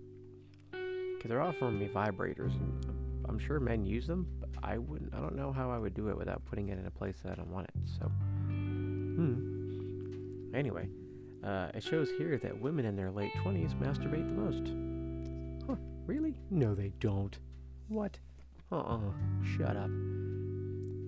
because 0.70 1.28
they're 1.28 1.42
offering 1.42 1.78
me 1.78 1.88
vibrators, 1.88 2.54
and 2.54 2.86
I'm 3.28 3.38
sure 3.38 3.58
men 3.58 3.84
use 3.84 4.06
them. 4.06 4.26
But 4.38 4.50
I 4.62 4.78
wouldn't. 4.78 5.12
I 5.14 5.20
don't 5.20 5.34
know 5.34 5.52
how 5.52 5.70
I 5.70 5.78
would 5.78 5.94
do 5.94 6.08
it 6.08 6.16
without 6.16 6.44
putting 6.44 6.68
it 6.68 6.78
in 6.78 6.86
a 6.86 6.90
place 6.90 7.16
that 7.24 7.32
I 7.32 7.34
don't 7.34 7.50
want 7.50 7.66
it. 7.66 7.74
So, 7.98 8.06
hmm. 8.46 9.54
Anyway, 10.54 10.88
uh, 11.42 11.68
it 11.74 11.82
shows 11.82 12.08
here 12.18 12.38
that 12.38 12.60
women 12.60 12.84
in 12.84 12.94
their 12.94 13.10
late 13.10 13.32
20s 13.42 13.74
masturbate 13.80 14.26
the 14.26 14.40
most. 14.40 14.72
Huh? 15.66 15.76
Really? 16.06 16.36
No, 16.50 16.74
they 16.74 16.92
don't. 17.00 17.36
What? 17.88 18.18
Uh-uh. 18.70 19.00
Shut 19.56 19.76
up. 19.76 19.90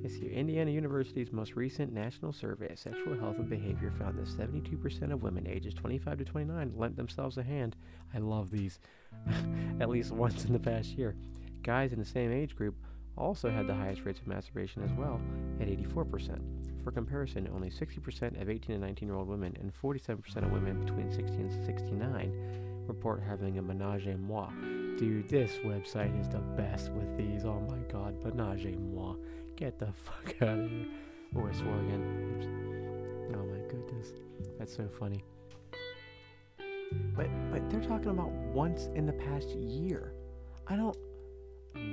This 0.02 0.14
here, 0.14 0.30
Indiana 0.30 0.70
University's 0.70 1.32
most 1.32 1.56
recent 1.56 1.92
national 1.92 2.32
survey 2.32 2.68
of 2.68 2.78
sexual 2.78 3.18
health 3.18 3.38
and 3.38 3.48
behavior 3.48 3.92
found 3.98 4.16
that 4.16 4.26
72% 4.26 5.12
of 5.12 5.22
women 5.22 5.46
ages 5.46 5.74
25 5.74 6.18
to 6.18 6.24
29 6.24 6.72
lent 6.76 6.96
themselves 6.96 7.38
a 7.38 7.42
hand. 7.42 7.76
I 8.14 8.18
love 8.18 8.50
these. 8.50 8.78
At 9.80 9.88
least 9.88 10.12
once 10.12 10.44
in 10.44 10.52
the 10.52 10.58
past 10.58 10.90
year. 10.90 11.16
Guys 11.62 11.92
in 11.92 11.98
the 11.98 12.04
same 12.04 12.30
age 12.30 12.54
group 12.54 12.76
also 13.16 13.50
had 13.50 13.66
the 13.66 13.74
highest 13.74 14.04
rates 14.04 14.20
of 14.20 14.26
masturbation 14.26 14.82
as 14.82 14.92
well, 14.92 15.20
at 15.60 15.68
84%. 15.68 16.38
For 16.84 16.92
comparison, 16.92 17.48
only 17.52 17.70
60% 17.70 18.40
of 18.40 18.48
18 18.48 18.76
to 18.76 18.78
19 18.78 19.08
year 19.08 19.16
old 19.16 19.28
women 19.28 19.56
and 19.58 19.72
47% 19.82 20.36
of 20.36 20.52
women 20.52 20.84
between 20.84 21.10
60 21.10 21.36
and 21.36 21.66
69 21.66 22.84
report 22.86 23.22
having 23.26 23.58
a 23.58 23.62
menage 23.62 24.06
a 24.06 24.16
moi. 24.16 24.50
Dude, 24.98 25.28
this 25.28 25.52
website 25.64 26.18
is 26.20 26.28
the 26.28 26.38
best 26.38 26.90
with 26.92 27.16
these. 27.16 27.44
Oh 27.44 27.60
my 27.68 27.78
god, 27.92 28.22
menage 28.22 28.66
a 28.66 28.78
moi. 28.78 29.16
Get 29.56 29.78
the 29.78 29.88
fuck 29.94 30.34
out 30.42 30.58
of 30.58 30.70
here. 30.70 30.86
Oh, 31.34 31.46
I 31.46 31.52
swore 31.52 31.78
again. 31.80 32.36
Oops. 32.36 33.36
Oh 33.36 33.46
my 33.46 33.58
goodness. 33.68 34.12
That's 34.58 34.74
so 34.74 34.86
funny. 34.98 35.24
But 37.16 37.28
but 37.50 37.68
they're 37.70 37.80
talking 37.80 38.10
about 38.10 38.30
once 38.30 38.88
in 38.94 39.06
the 39.06 39.14
past 39.14 39.48
year. 39.50 40.12
I 40.66 40.76
don't 40.76 40.96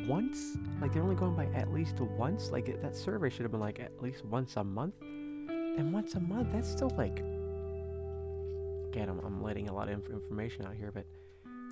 once? 0.07 0.57
Like 0.81 0.93
they're 0.93 1.03
only 1.03 1.15
going 1.15 1.35
by 1.35 1.45
at 1.57 1.71
least 1.71 1.99
once? 2.01 2.51
Like 2.51 2.81
that 2.81 2.95
survey 2.97 3.29
should 3.29 3.43
have 3.43 3.51
been 3.51 3.61
like 3.61 3.79
at 3.79 4.01
least 4.01 4.25
once 4.25 4.57
a 4.57 4.63
month. 4.63 4.95
And 5.01 5.93
once 5.93 6.15
a 6.15 6.19
month, 6.19 6.51
that's 6.51 6.69
still 6.69 6.91
like. 6.97 7.19
Again, 8.89 9.09
I'm, 9.09 9.19
I'm 9.25 9.41
letting 9.41 9.69
a 9.69 9.73
lot 9.73 9.87
of 9.87 9.95
inf- 9.95 10.09
information 10.09 10.65
out 10.65 10.75
here, 10.75 10.91
but 10.91 11.05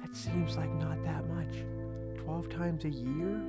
that 0.01 0.15
seems 0.15 0.57
like 0.57 0.73
not 0.75 1.03
that 1.03 1.27
much. 1.27 1.53
12 2.23 2.49
times 2.49 2.85
a 2.85 2.89
year? 2.89 3.39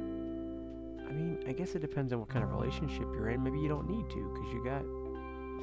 I 1.12 1.14
mean, 1.14 1.44
I 1.46 1.52
guess 1.52 1.74
it 1.74 1.80
depends 1.80 2.10
on 2.14 2.20
what 2.20 2.30
kind 2.30 2.42
of 2.42 2.50
relationship 2.50 3.06
you're 3.12 3.28
in. 3.28 3.42
Maybe 3.42 3.58
you 3.58 3.68
don't 3.68 3.86
need 3.86 4.08
to 4.08 4.32
because 4.32 4.50
you 4.50 4.64
got 4.64 4.82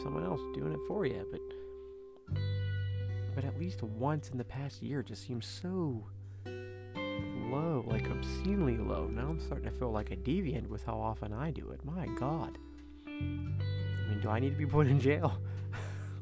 someone 0.03 0.23
else 0.23 0.41
doing 0.53 0.71
it 0.73 0.79
for 0.87 1.07
you, 1.07 1.25
but. 1.31 1.41
But 3.33 3.45
at 3.45 3.57
least 3.59 3.81
once 3.81 4.29
in 4.29 4.37
the 4.37 4.43
past 4.43 4.83
year 4.83 5.01
just 5.01 5.25
seems 5.25 5.47
so 5.47 6.05
low, 6.45 7.83
like 7.87 8.09
obscenely 8.11 8.77
low. 8.77 9.07
Now 9.07 9.29
I'm 9.29 9.39
starting 9.39 9.71
to 9.71 9.75
feel 9.75 9.91
like 9.91 10.11
a 10.11 10.17
deviant 10.17 10.67
with 10.67 10.85
how 10.85 10.99
often 10.99 11.33
I 11.33 11.49
do 11.49 11.71
it. 11.71 11.83
My 11.83 12.05
God. 12.19 12.59
I 13.07 13.11
mean, 13.11 14.19
do 14.21 14.29
I 14.29 14.39
need 14.39 14.51
to 14.51 14.57
be 14.57 14.67
put 14.67 14.85
in 14.87 14.99
jail? 14.99 15.39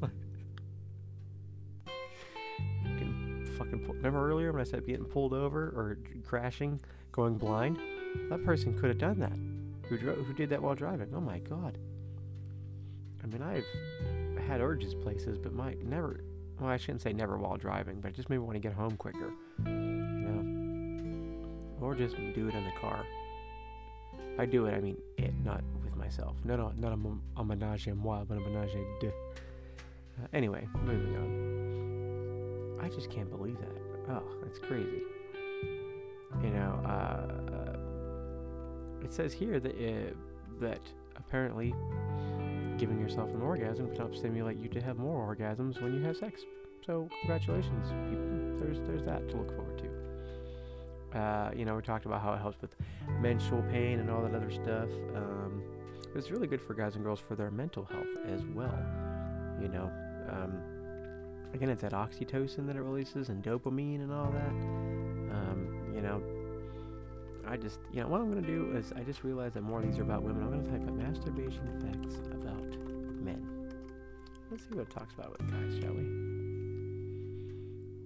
fucking 3.58 3.80
pull- 3.84 3.94
remember 3.96 4.26
earlier 4.26 4.52
when 4.52 4.60
I 4.60 4.64
said 4.64 4.86
getting 4.86 5.04
pulled 5.04 5.34
over 5.34 5.64
or 5.64 5.98
crashing, 6.24 6.80
going 7.12 7.36
blind? 7.36 7.78
That 8.30 8.44
person 8.44 8.78
could 8.78 8.88
have 8.88 8.98
done 8.98 9.18
that. 9.20 9.38
Who 9.88 9.98
drove? 9.98 10.18
Who 10.18 10.32
did 10.34 10.50
that 10.50 10.62
while 10.62 10.74
driving? 10.74 11.08
Oh 11.14 11.20
my 11.20 11.38
God. 11.38 11.78
I 13.22 13.26
mean, 13.26 13.42
I've 13.42 14.44
had 14.46 14.60
urges 14.60 14.94
places, 14.94 15.38
but 15.38 15.52
my 15.52 15.74
never. 15.82 16.20
Well, 16.60 16.70
I 16.70 16.76
shouldn't 16.76 17.02
say 17.02 17.12
never 17.12 17.36
while 17.38 17.56
driving, 17.56 18.00
but 18.00 18.08
I 18.08 18.10
just 18.12 18.28
maybe 18.28 18.38
want 18.38 18.54
to 18.54 18.60
get 18.60 18.72
home 18.72 18.96
quicker. 18.96 19.32
You 19.64 19.72
know 19.72 20.68
or 21.80 21.94
just 21.94 22.16
do 22.16 22.48
it 22.48 22.54
in 22.54 22.64
the 22.64 22.72
car. 22.80 23.04
I 24.38 24.46
do 24.46 24.66
it, 24.66 24.74
I 24.74 24.80
mean 24.80 24.96
it, 25.16 25.32
not 25.44 25.62
with 25.82 25.96
myself. 25.96 26.36
No, 26.44 26.56
no, 26.56 26.72
not 26.76 26.92
a, 26.92 27.40
a 27.40 27.44
menage 27.44 27.86
a 27.88 27.94
moi, 27.94 28.24
but 28.24 28.36
a 28.36 28.40
menage 28.40 28.74
a 28.74 28.84
deux. 29.00 29.12
Uh, 30.22 30.26
anyway, 30.32 30.66
moving 30.84 31.16
on. 31.16 32.84
I 32.84 32.88
just 32.88 33.10
can't 33.10 33.30
believe 33.30 33.58
that. 33.58 34.12
Oh, 34.14 34.22
that's 34.42 34.58
crazy. 34.58 35.02
You 36.42 36.50
know, 36.50 36.80
uh, 36.84 37.47
it 39.02 39.12
says 39.12 39.32
here 39.32 39.60
that 39.60 39.74
uh, 39.74 40.14
that 40.60 40.80
apparently 41.16 41.74
giving 42.78 43.00
yourself 43.00 43.30
an 43.34 43.42
orgasm 43.42 43.88
can 43.88 43.96
help 43.96 44.14
stimulate 44.14 44.56
you 44.58 44.68
to 44.68 44.80
have 44.80 44.98
more 44.98 45.34
orgasms 45.34 45.80
when 45.82 45.94
you 45.94 46.02
have 46.02 46.16
sex. 46.16 46.42
So 46.86 47.08
congratulations, 47.20 47.88
people. 48.08 48.58
There's 48.58 48.80
there's 48.88 49.04
that 49.04 49.28
to 49.28 49.36
look 49.36 49.54
forward 49.54 49.78
to. 49.78 51.18
Uh, 51.18 51.50
you 51.56 51.64
know, 51.64 51.74
we 51.74 51.82
talked 51.82 52.06
about 52.06 52.22
how 52.22 52.32
it 52.34 52.38
helps 52.38 52.60
with 52.60 52.74
menstrual 53.20 53.62
pain 53.62 53.98
and 53.98 54.10
all 54.10 54.22
that 54.22 54.34
other 54.34 54.50
stuff. 54.50 54.88
Um, 55.14 55.62
it's 56.14 56.30
really 56.30 56.46
good 56.46 56.60
for 56.60 56.74
guys 56.74 56.94
and 56.94 57.04
girls 57.04 57.20
for 57.20 57.34
their 57.34 57.50
mental 57.50 57.84
health 57.84 58.06
as 58.26 58.42
well. 58.54 58.78
You 59.60 59.68
know, 59.68 59.90
um, 60.30 60.60
again, 61.54 61.70
it's 61.70 61.82
that 61.82 61.92
oxytocin 61.92 62.66
that 62.66 62.76
it 62.76 62.82
releases 62.82 63.28
and 63.28 63.42
dopamine 63.42 64.00
and 64.02 64.12
all 64.12 64.30
that. 64.30 64.50
Um, 65.34 65.92
you 65.94 66.00
know, 66.00 66.22
I 67.50 67.56
just, 67.56 67.80
you 67.92 68.02
know, 68.02 68.08
what 68.08 68.20
I'm 68.20 68.30
going 68.30 68.44
to 68.44 68.46
do 68.46 68.76
is 68.76 68.92
I 68.94 69.00
just 69.00 69.24
realized 69.24 69.54
that 69.54 69.62
more 69.62 69.80
of 69.80 69.86
these 69.86 69.98
are 69.98 70.02
about 70.02 70.22
women. 70.22 70.42
I'm 70.42 70.50
going 70.50 70.64
to 70.64 70.70
type 70.70 70.86
up 70.86 70.94
masturbation 70.94 71.80
facts 71.80 72.16
about 72.30 72.62
men. 73.22 73.72
Let's 74.50 74.64
see 74.64 74.74
what 74.74 74.82
it 74.82 74.90
talks 74.90 75.14
about 75.14 75.32
with 75.32 75.50
guys, 75.50 75.78
shall 75.80 75.94
we? 75.94 76.02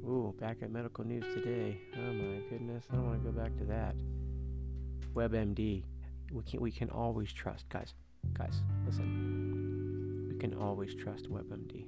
Ooh, 0.08 0.34
back 0.38 0.58
at 0.62 0.70
medical 0.70 1.04
news 1.04 1.24
today. 1.34 1.76
Oh 1.96 2.12
my 2.12 2.40
goodness, 2.50 2.84
I 2.90 2.94
don't 2.94 3.06
want 3.06 3.24
to 3.24 3.30
go 3.30 3.36
back 3.36 3.56
to 3.58 3.64
that. 3.64 3.96
WebMD. 5.14 5.82
We 6.32 6.42
can 6.44 6.60
we 6.60 6.70
can 6.70 6.90
always 6.90 7.32
trust, 7.32 7.68
guys. 7.68 7.94
Guys, 8.34 8.62
listen. 8.86 10.28
We 10.30 10.38
can 10.38 10.54
always 10.54 10.94
trust 10.94 11.30
WebMD. 11.30 11.84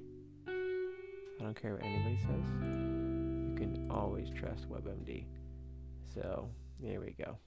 I 0.47 1.43
don't 1.43 1.59
care 1.59 1.73
what 1.73 1.83
anybody 1.83 2.17
says. 2.17 2.45
You 2.61 3.55
can 3.57 3.87
always 3.89 4.29
trust 4.29 4.69
WebMD. 4.69 5.25
So, 6.13 6.49
there 6.85 7.01
we 7.01 7.15
go. 7.17 7.37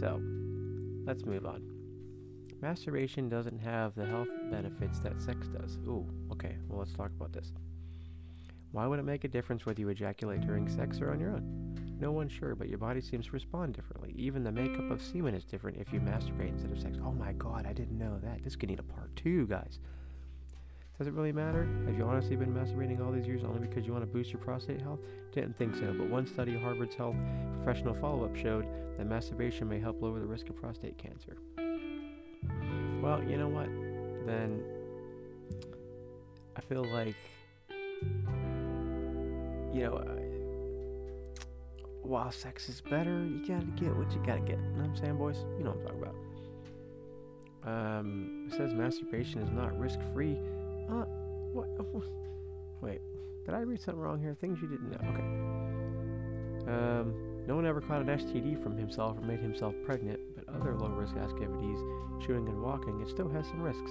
So, 0.00 0.20
let's 1.06 1.24
move 1.24 1.46
on. 1.46 1.62
Masturbation 2.60 3.28
doesn't 3.28 3.58
have 3.58 3.94
the 3.94 4.04
health 4.04 4.28
benefits 4.50 4.98
that 5.00 5.20
sex 5.20 5.46
does. 5.48 5.78
Ooh, 5.86 6.06
okay, 6.32 6.56
well, 6.68 6.80
let's 6.80 6.92
talk 6.92 7.10
about 7.14 7.32
this. 7.32 7.52
Why 8.72 8.86
would 8.86 8.98
it 8.98 9.04
make 9.04 9.24
a 9.24 9.28
difference 9.28 9.64
whether 9.64 9.80
you 9.80 9.88
ejaculate 9.88 10.40
during 10.40 10.68
sex 10.68 11.00
or 11.00 11.10
on 11.12 11.20
your 11.20 11.30
own? 11.30 11.96
No 11.98 12.12
one's 12.12 12.32
sure, 12.32 12.54
but 12.54 12.68
your 12.68 12.78
body 12.78 13.00
seems 13.00 13.26
to 13.26 13.32
respond 13.32 13.74
differently. 13.74 14.12
Even 14.16 14.42
the 14.42 14.52
makeup 14.52 14.90
of 14.90 15.00
semen 15.00 15.34
is 15.34 15.44
different 15.44 15.78
if 15.78 15.92
you 15.92 16.00
masturbate 16.00 16.50
instead 16.50 16.72
of 16.72 16.80
sex. 16.80 16.98
Oh 17.02 17.12
my 17.12 17.32
god, 17.32 17.66
I 17.66 17.72
didn't 17.72 17.96
know 17.96 18.18
that. 18.22 18.42
This 18.42 18.56
could 18.56 18.68
need 18.68 18.80
a 18.80 18.82
part 18.82 19.14
two, 19.16 19.46
guys. 19.46 19.78
Does 20.98 21.08
it 21.08 21.12
really 21.12 21.32
matter? 21.32 21.68
Have 21.84 21.98
you 21.98 22.04
honestly 22.04 22.36
been 22.36 22.54
masturbating 22.54 23.04
all 23.04 23.12
these 23.12 23.26
years 23.26 23.44
only 23.44 23.58
because 23.58 23.86
you 23.86 23.92
want 23.92 24.02
to 24.02 24.06
boost 24.06 24.32
your 24.32 24.40
prostate 24.40 24.80
health? 24.80 25.00
Didn't 25.30 25.54
think 25.54 25.74
so, 25.74 25.92
but 25.92 26.08
one 26.08 26.26
study 26.26 26.56
Harvard's 26.56 26.94
Health 26.94 27.16
Professional 27.62 27.92
Follow 27.92 28.24
Up 28.24 28.34
showed 28.34 28.66
that 28.96 29.06
masturbation 29.06 29.68
may 29.68 29.78
help 29.78 30.00
lower 30.00 30.18
the 30.18 30.24
risk 30.24 30.48
of 30.48 30.56
prostate 30.56 30.96
cancer. 30.96 31.36
Well, 33.02 33.22
you 33.22 33.36
know 33.36 33.48
what? 33.48 33.68
Then 34.26 34.62
I 36.56 36.62
feel 36.62 36.86
like, 36.86 37.16
you 39.74 39.82
know, 39.82 40.02
while 42.02 42.32
sex 42.32 42.70
is 42.70 42.80
better, 42.80 43.22
you 43.22 43.44
gotta 43.46 43.66
get 43.66 43.94
what 43.94 44.10
you 44.12 44.22
gotta 44.24 44.40
get. 44.40 44.58
You 44.58 44.70
know 44.70 44.84
what 44.84 44.88
I'm 44.88 44.96
saying, 44.96 45.18
boys? 45.18 45.36
You 45.58 45.64
know 45.64 45.72
what 45.72 45.92
I'm 45.92 46.00
talking 46.00 46.02
about. 46.02 46.14
Um, 47.66 48.48
it 48.48 48.56
says 48.56 48.72
masturbation 48.72 49.42
is 49.42 49.50
not 49.50 49.78
risk 49.78 49.98
free 50.14 50.38
uh, 50.88 51.04
what? 51.52 51.68
Wait, 52.82 53.00
did 53.44 53.54
I 53.54 53.60
read 53.60 53.80
something 53.80 54.00
wrong 54.00 54.20
here? 54.20 54.36
Things 54.40 54.58
you 54.60 54.68
didn't 54.68 54.90
know. 54.90 54.98
Okay. 55.10 56.70
Um, 56.70 57.14
no 57.46 57.54
one 57.54 57.64
ever 57.64 57.80
caught 57.80 58.00
an 58.00 58.08
STD 58.08 58.60
from 58.62 58.76
himself 58.76 59.16
or 59.18 59.20
made 59.20 59.38
himself 59.38 59.74
pregnant, 59.84 60.18
but 60.34 60.52
other 60.52 60.74
low 60.74 60.88
risk 60.88 61.16
activities, 61.16 61.78
chewing 62.26 62.48
and 62.48 62.60
walking, 62.60 63.00
it 63.00 63.08
still 63.08 63.28
has 63.28 63.46
some 63.46 63.62
risks. 63.62 63.90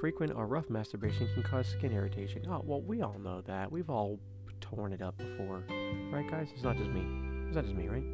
Frequent 0.00 0.32
or 0.34 0.46
rough 0.46 0.70
masturbation 0.70 1.28
can 1.34 1.42
cause 1.42 1.68
skin 1.68 1.92
irritation. 1.92 2.42
Oh, 2.48 2.62
well, 2.64 2.80
we 2.80 3.02
all 3.02 3.18
know 3.22 3.42
that. 3.42 3.70
We've 3.70 3.90
all 3.90 4.18
torn 4.60 4.92
it 4.92 5.02
up 5.02 5.18
before. 5.18 5.62
Right, 6.10 6.28
guys? 6.28 6.48
It's 6.54 6.64
not 6.64 6.76
just 6.76 6.90
me. 6.90 7.04
It's 7.46 7.54
not 7.54 7.64
just 7.64 7.76
me, 7.76 7.88
right? 7.88 8.04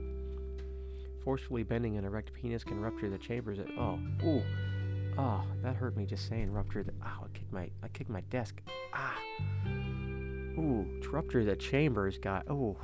Forcefully 1.23 1.63
bending 1.63 1.97
an 1.97 2.05
erect 2.05 2.33
penis 2.33 2.65
can 2.65 2.81
rupture 2.81 3.09
the 3.09 3.19
chambers 3.19 3.59
at. 3.59 3.67
Oh, 3.79 3.99
ooh. 4.25 4.43
Oh, 5.19 5.43
that 5.63 5.75
hurt 5.75 5.97
me 5.97 6.07
just 6.07 6.29
saying 6.29 6.53
rupture 6.53 6.85
the. 6.85 6.93
Oh, 7.05 7.25
I 7.25 7.29
kicked 7.35 7.53
my. 7.53 7.69
I 7.83 7.89
kicked 7.89 8.09
my 8.09 8.21
desk. 8.31 8.63
Ah. 8.95 9.19
Ooh, 9.67 10.87
rupture 11.11 11.45
the 11.45 11.57
chambers 11.57 12.19
got. 12.19 12.49
Oh, 12.49 12.77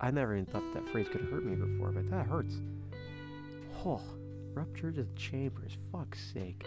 I 0.00 0.10
never 0.10 0.34
even 0.34 0.46
thought 0.46 0.64
that 0.74 0.88
phrase 0.88 1.06
could 1.08 1.20
hurt 1.20 1.44
me 1.44 1.54
before, 1.54 1.92
but 1.92 2.10
that 2.10 2.26
hurts. 2.26 2.56
Oh, 3.84 4.02
rupture 4.54 4.90
the 4.90 5.06
chambers. 5.14 5.78
Fuck's 5.92 6.32
sake. 6.32 6.66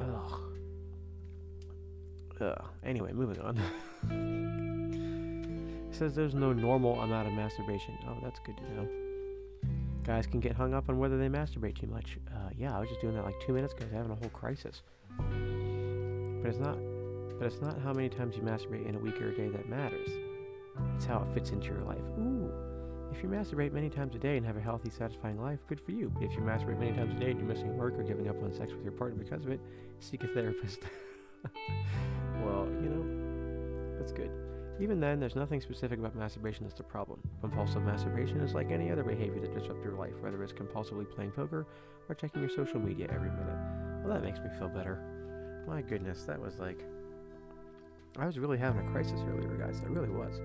Ugh. 0.00 0.40
Ugh. 2.40 2.64
Anyway, 2.84 3.12
moving 3.12 3.40
on. 3.40 3.58
it 5.88 5.94
says 5.94 6.16
there's 6.16 6.34
no 6.34 6.52
normal 6.52 7.00
amount 7.00 7.28
of 7.28 7.34
masturbation. 7.34 7.96
Oh, 8.08 8.18
that's 8.24 8.40
good 8.40 8.56
to 8.56 8.74
know. 8.74 9.01
Guys 10.04 10.26
can 10.26 10.40
get 10.40 10.52
hung 10.52 10.74
up 10.74 10.88
on 10.88 10.98
whether 10.98 11.16
they 11.16 11.28
masturbate 11.28 11.78
too 11.78 11.86
much. 11.86 12.18
Uh, 12.28 12.50
yeah, 12.58 12.76
I 12.76 12.80
was 12.80 12.88
just 12.88 13.00
doing 13.00 13.14
that 13.14 13.24
like 13.24 13.38
two 13.40 13.52
minutes 13.52 13.72
ago. 13.72 13.84
I 13.84 13.86
was 13.86 13.94
having 13.94 14.10
a 14.10 14.16
whole 14.16 14.30
crisis. 14.30 14.82
But 15.16 16.48
it's 16.48 16.58
not. 16.58 16.76
But 17.38 17.46
it's 17.46 17.60
not 17.60 17.80
how 17.80 17.92
many 17.92 18.08
times 18.08 18.36
you 18.36 18.42
masturbate 18.42 18.88
in 18.88 18.96
a 18.96 18.98
week 18.98 19.20
or 19.20 19.28
a 19.28 19.36
day 19.36 19.48
that 19.48 19.68
matters. 19.68 20.08
It's 20.96 21.04
how 21.04 21.22
it 21.22 21.34
fits 21.34 21.50
into 21.50 21.68
your 21.68 21.82
life. 21.82 22.02
Ooh. 22.18 22.50
If 23.12 23.22
you 23.22 23.28
masturbate 23.28 23.72
many 23.72 23.90
times 23.90 24.14
a 24.14 24.18
day 24.18 24.36
and 24.36 24.46
have 24.46 24.56
a 24.56 24.60
healthy, 24.60 24.90
satisfying 24.90 25.40
life, 25.40 25.58
good 25.68 25.80
for 25.80 25.92
you. 25.92 26.12
If 26.20 26.32
you 26.32 26.40
masturbate 26.40 26.78
many 26.80 26.92
times 26.92 27.14
a 27.14 27.20
day 27.20 27.30
and 27.30 27.38
you're 27.38 27.48
missing 27.48 27.76
work 27.76 27.94
or 27.98 28.02
giving 28.02 28.28
up 28.28 28.42
on 28.42 28.52
sex 28.52 28.72
with 28.72 28.82
your 28.82 28.92
partner 28.92 29.22
because 29.22 29.44
of 29.44 29.50
it, 29.50 29.60
seek 30.00 30.24
a 30.24 30.28
therapist. 30.28 30.80
well, 32.42 32.66
you 32.82 32.88
know, 32.88 33.98
that's 33.98 34.12
good. 34.12 34.30
Even 34.80 35.00
then, 35.00 35.20
there's 35.20 35.36
nothing 35.36 35.60
specific 35.60 35.98
about 35.98 36.16
masturbation 36.16 36.64
that's 36.64 36.76
the 36.76 36.82
problem. 36.82 37.20
Compulsive 37.40 37.82
masturbation 37.82 38.40
is 38.40 38.54
like 38.54 38.70
any 38.70 38.90
other 38.90 39.04
behavior 39.04 39.40
that 39.40 39.54
disrupts 39.54 39.84
your 39.84 39.94
life, 39.94 40.14
whether 40.20 40.42
it's 40.42 40.52
compulsively 40.52 41.08
playing 41.08 41.30
poker 41.30 41.66
or 42.08 42.14
checking 42.14 42.40
your 42.40 42.50
social 42.50 42.80
media 42.80 43.08
every 43.12 43.30
minute. 43.30 43.58
Well, 44.02 44.12
that 44.14 44.24
makes 44.24 44.40
me 44.40 44.46
feel 44.58 44.68
better. 44.68 45.64
My 45.66 45.82
goodness, 45.82 46.24
that 46.24 46.40
was 46.40 46.58
like. 46.58 46.84
I 48.18 48.26
was 48.26 48.38
really 48.38 48.58
having 48.58 48.86
a 48.86 48.90
crisis 48.90 49.20
earlier, 49.28 49.56
guys. 49.56 49.80
I 49.84 49.88
really 49.88 50.10
was. 50.10 50.40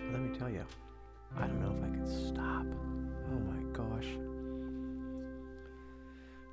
Let 0.00 0.20
me 0.20 0.36
tell 0.36 0.50
you, 0.50 0.64
I 1.36 1.46
don't 1.46 1.60
know 1.60 1.74
if 1.78 1.82
I 1.82 1.94
can 1.94 2.06
stop. 2.06 2.66
Oh 3.32 3.38
my 3.38 3.62
gosh. 3.72 4.08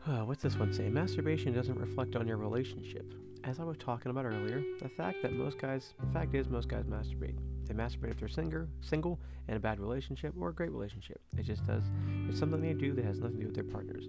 Uh, 0.08 0.26
what's 0.26 0.42
this 0.42 0.58
one 0.58 0.74
say? 0.74 0.90
Masturbation 0.90 1.54
doesn't 1.54 1.78
reflect 1.78 2.16
on 2.16 2.28
your 2.28 2.38
relationship 2.38 3.14
as 3.44 3.60
I 3.60 3.64
was 3.64 3.78
talking 3.78 4.12
about 4.12 4.26
earlier, 4.26 4.64
the 4.80 4.90
fact 4.90 5.22
that 5.24 5.34
most 5.34 5.58
guys, 5.58 5.94
the 6.00 6.14
fact 6.14 6.36
is, 6.36 6.48
most 6.48 6.68
guys 6.68 6.86
masturbate. 6.86 7.38
They 7.66 7.74
masturbate 7.74 8.12
if 8.12 8.20
they're 8.20 8.28
single, 8.28 8.68
single, 8.82 9.20
in 9.48 9.56
a 9.56 9.60
bad 9.60 9.80
relationship 9.80 10.34
or 10.40 10.50
a 10.50 10.54
great 10.54 10.72
relationship. 10.72 11.22
It 11.38 11.44
just 11.44 11.66
does. 11.66 11.84
It's 12.30 12.38
something 12.38 12.62
they 12.62 12.74
do 12.74 12.94
that 12.94 13.06
has 13.06 13.20
nothing 13.20 13.38
to 13.38 13.42
do 13.42 13.48
with 13.48 13.56
their 13.56 13.64
partners. 13.64 14.06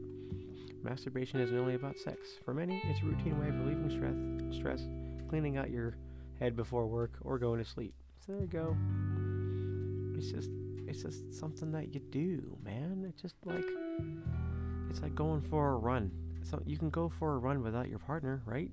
Masturbation 0.82 1.40
isn't 1.40 1.56
only 1.56 1.74
about 1.74 1.98
sex. 1.98 2.18
For 2.44 2.52
many, 2.52 2.82
it's 2.84 3.00
a 3.00 3.04
routine 3.04 3.38
way 3.40 3.48
of 3.48 3.54
relieving 3.54 3.90
stress, 3.90 4.56
stress, 4.58 4.88
cleaning 5.28 5.56
out 5.56 5.70
your 5.70 5.96
head 6.38 6.56
before 6.56 6.86
work, 6.86 7.12
or 7.22 7.38
going 7.38 7.62
to 7.62 7.68
sleep. 7.68 7.94
So 8.18 8.32
there 8.32 8.42
you 8.42 8.46
go. 8.48 8.76
It's 10.18 10.30
just, 10.30 10.50
it's 10.86 11.02
just 11.02 11.32
something 11.32 11.72
that 11.72 11.94
you 11.94 12.00
do, 12.00 12.58
man. 12.64 13.06
It's 13.08 13.22
just 13.22 13.36
like, 13.44 13.64
it's 14.92 15.00
like 15.00 15.14
going 15.14 15.40
for 15.40 15.70
a 15.70 15.76
run. 15.76 16.10
So 16.42 16.60
you 16.66 16.76
can 16.76 16.90
go 16.90 17.08
for 17.08 17.34
a 17.34 17.38
run 17.38 17.62
without 17.62 17.88
your 17.88 17.98
partner, 17.98 18.42
right? 18.44 18.70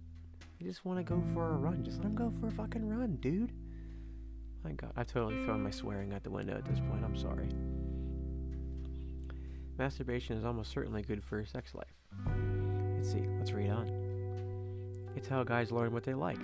You 0.57 0.67
just 0.67 0.83
want 0.83 0.99
to 0.99 1.03
go 1.03 1.23
for 1.33 1.53
a 1.53 1.55
run. 1.55 1.81
Just 1.85 1.99
let 1.99 2.07
him 2.07 2.15
go 2.15 2.29
for 2.41 2.47
a 2.47 2.51
fucking 2.51 2.89
run, 2.89 3.15
dude. 3.21 3.53
My 4.65 4.73
god, 4.73 4.91
I've 4.97 5.07
totally 5.07 5.45
thrown 5.45 5.63
my 5.63 5.71
swearing 5.71 6.13
out 6.13 6.23
the 6.23 6.29
window 6.29 6.57
at 6.57 6.65
this 6.65 6.79
point. 6.79 7.05
I'm 7.05 7.15
sorry. 7.15 7.47
Masturbation 9.77 10.35
is 10.35 10.43
almost 10.43 10.71
certainly 10.71 11.03
good 11.03 11.23
for 11.23 11.37
your 11.37 11.45
sex 11.45 11.73
life. 11.73 11.87
Let's 12.97 13.09
see, 13.09 13.23
let's 13.37 13.53
read 13.53 13.69
on. 13.69 13.89
It's 15.15 15.29
how 15.29 15.45
guys 15.45 15.71
learn 15.71 15.93
what 15.93 16.03
they 16.03 16.13
like. 16.13 16.41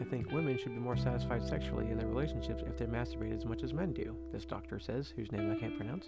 I 0.00 0.04
think 0.04 0.30
women 0.30 0.56
should 0.56 0.72
be 0.74 0.80
more 0.80 0.96
satisfied 0.96 1.42
sexually 1.42 1.90
in 1.90 1.98
their 1.98 2.06
relationships 2.06 2.62
if 2.64 2.78
they 2.78 2.84
masturbate 2.84 3.34
as 3.34 3.44
much 3.44 3.64
as 3.64 3.72
men 3.72 3.92
do, 3.92 4.16
this 4.30 4.44
doctor 4.44 4.78
says, 4.78 5.12
whose 5.16 5.32
name 5.32 5.50
I 5.50 5.56
can't 5.56 5.76
pronounce. 5.76 6.06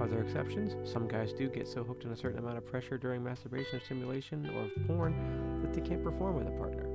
Are 0.00 0.08
there 0.08 0.22
exceptions? 0.22 0.74
Some 0.90 1.06
guys 1.06 1.34
do 1.34 1.48
get 1.48 1.68
so 1.68 1.84
hooked 1.84 2.06
on 2.06 2.12
a 2.12 2.16
certain 2.16 2.38
amount 2.38 2.56
of 2.56 2.66
pressure 2.66 2.96
during 2.96 3.22
masturbation 3.22 3.76
or 3.76 3.84
stimulation 3.84 4.50
or 4.56 4.62
of 4.62 4.86
porn 4.86 5.60
that 5.60 5.74
they 5.74 5.86
can't 5.86 6.02
perform 6.02 6.36
with 6.36 6.46
a 6.46 6.52
partner. 6.52 6.86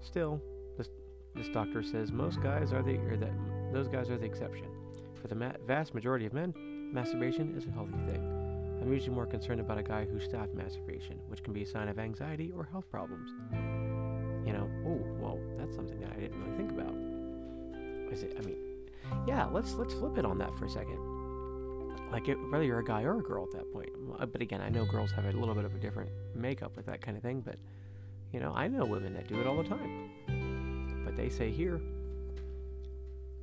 Still, 0.00 0.40
this, 0.78 0.88
this 1.34 1.48
doctor 1.48 1.82
says 1.82 2.12
most 2.12 2.40
guys 2.42 2.72
are 2.72 2.82
the 2.82 2.96
or 2.96 3.18
that 3.18 3.32
those 3.74 3.88
guys 3.88 4.08
are 4.08 4.16
the 4.16 4.24
exception. 4.24 4.68
For 5.20 5.28
the 5.28 5.34
ma- 5.34 5.52
vast 5.66 5.94
majority 5.94 6.24
of 6.24 6.32
men, 6.32 6.54
masturbation 6.94 7.54
is 7.54 7.66
a 7.66 7.70
healthy 7.70 7.98
thing. 8.10 8.22
I'm 8.80 8.90
usually 8.90 9.14
more 9.14 9.26
concerned 9.26 9.60
about 9.60 9.76
a 9.76 9.82
guy 9.82 10.06
who 10.06 10.18
stopped 10.18 10.54
masturbation, 10.54 11.18
which 11.28 11.42
can 11.42 11.52
be 11.52 11.62
a 11.62 11.66
sign 11.66 11.88
of 11.88 11.98
anxiety 11.98 12.52
or 12.56 12.64
health 12.64 12.88
problems. 12.90 13.30
You 14.46 14.54
know, 14.54 14.70
oh, 14.86 15.04
well, 15.20 15.38
that's 15.58 15.74
something 15.74 16.00
that 16.00 16.12
I 16.16 16.20
didn't 16.20 16.42
really 16.42 16.56
think 16.56 16.70
about. 16.70 16.94
Is 18.10 18.22
it? 18.22 18.34
I 18.38 18.46
mean, 18.46 18.56
yeah. 19.26 19.44
Let's 19.46 19.74
let's 19.74 19.92
flip 19.92 20.16
it 20.16 20.24
on 20.24 20.38
that 20.38 20.56
for 20.56 20.64
a 20.64 20.70
second. 20.70 21.15
Like, 22.10 22.28
it, 22.28 22.36
whether 22.50 22.64
you're 22.64 22.78
a 22.78 22.84
guy 22.84 23.02
or 23.02 23.18
a 23.18 23.22
girl 23.22 23.44
at 23.44 23.52
that 23.52 23.72
point. 23.72 23.90
Uh, 24.18 24.26
But 24.26 24.40
again, 24.40 24.60
I 24.60 24.68
know 24.68 24.84
girls 24.84 25.10
have 25.12 25.24
a 25.24 25.32
little 25.32 25.54
bit 25.54 25.64
of 25.64 25.74
a 25.74 25.78
different 25.78 26.10
makeup 26.34 26.76
with 26.76 26.86
that 26.86 27.00
kind 27.00 27.16
of 27.16 27.22
thing. 27.22 27.40
But 27.40 27.56
you 28.32 28.40
know, 28.40 28.52
I 28.54 28.68
know 28.68 28.84
women 28.84 29.14
that 29.14 29.28
do 29.28 29.40
it 29.40 29.46
all 29.46 29.56
the 29.56 29.68
time. 29.68 30.10
But 31.04 31.16
they 31.16 31.28
say 31.28 31.50
here, 31.50 31.80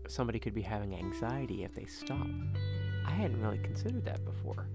somebody 0.07 0.39
could 0.39 0.53
be 0.53 0.61
having 0.61 0.95
anxiety 0.95 1.63
if 1.63 1.73
they 1.73 1.85
stop. 1.85 2.27
I 3.05 3.11
hadn't 3.11 3.41
really 3.41 3.59
considered 3.59 4.05
that 4.05 4.23
before. 4.25 4.67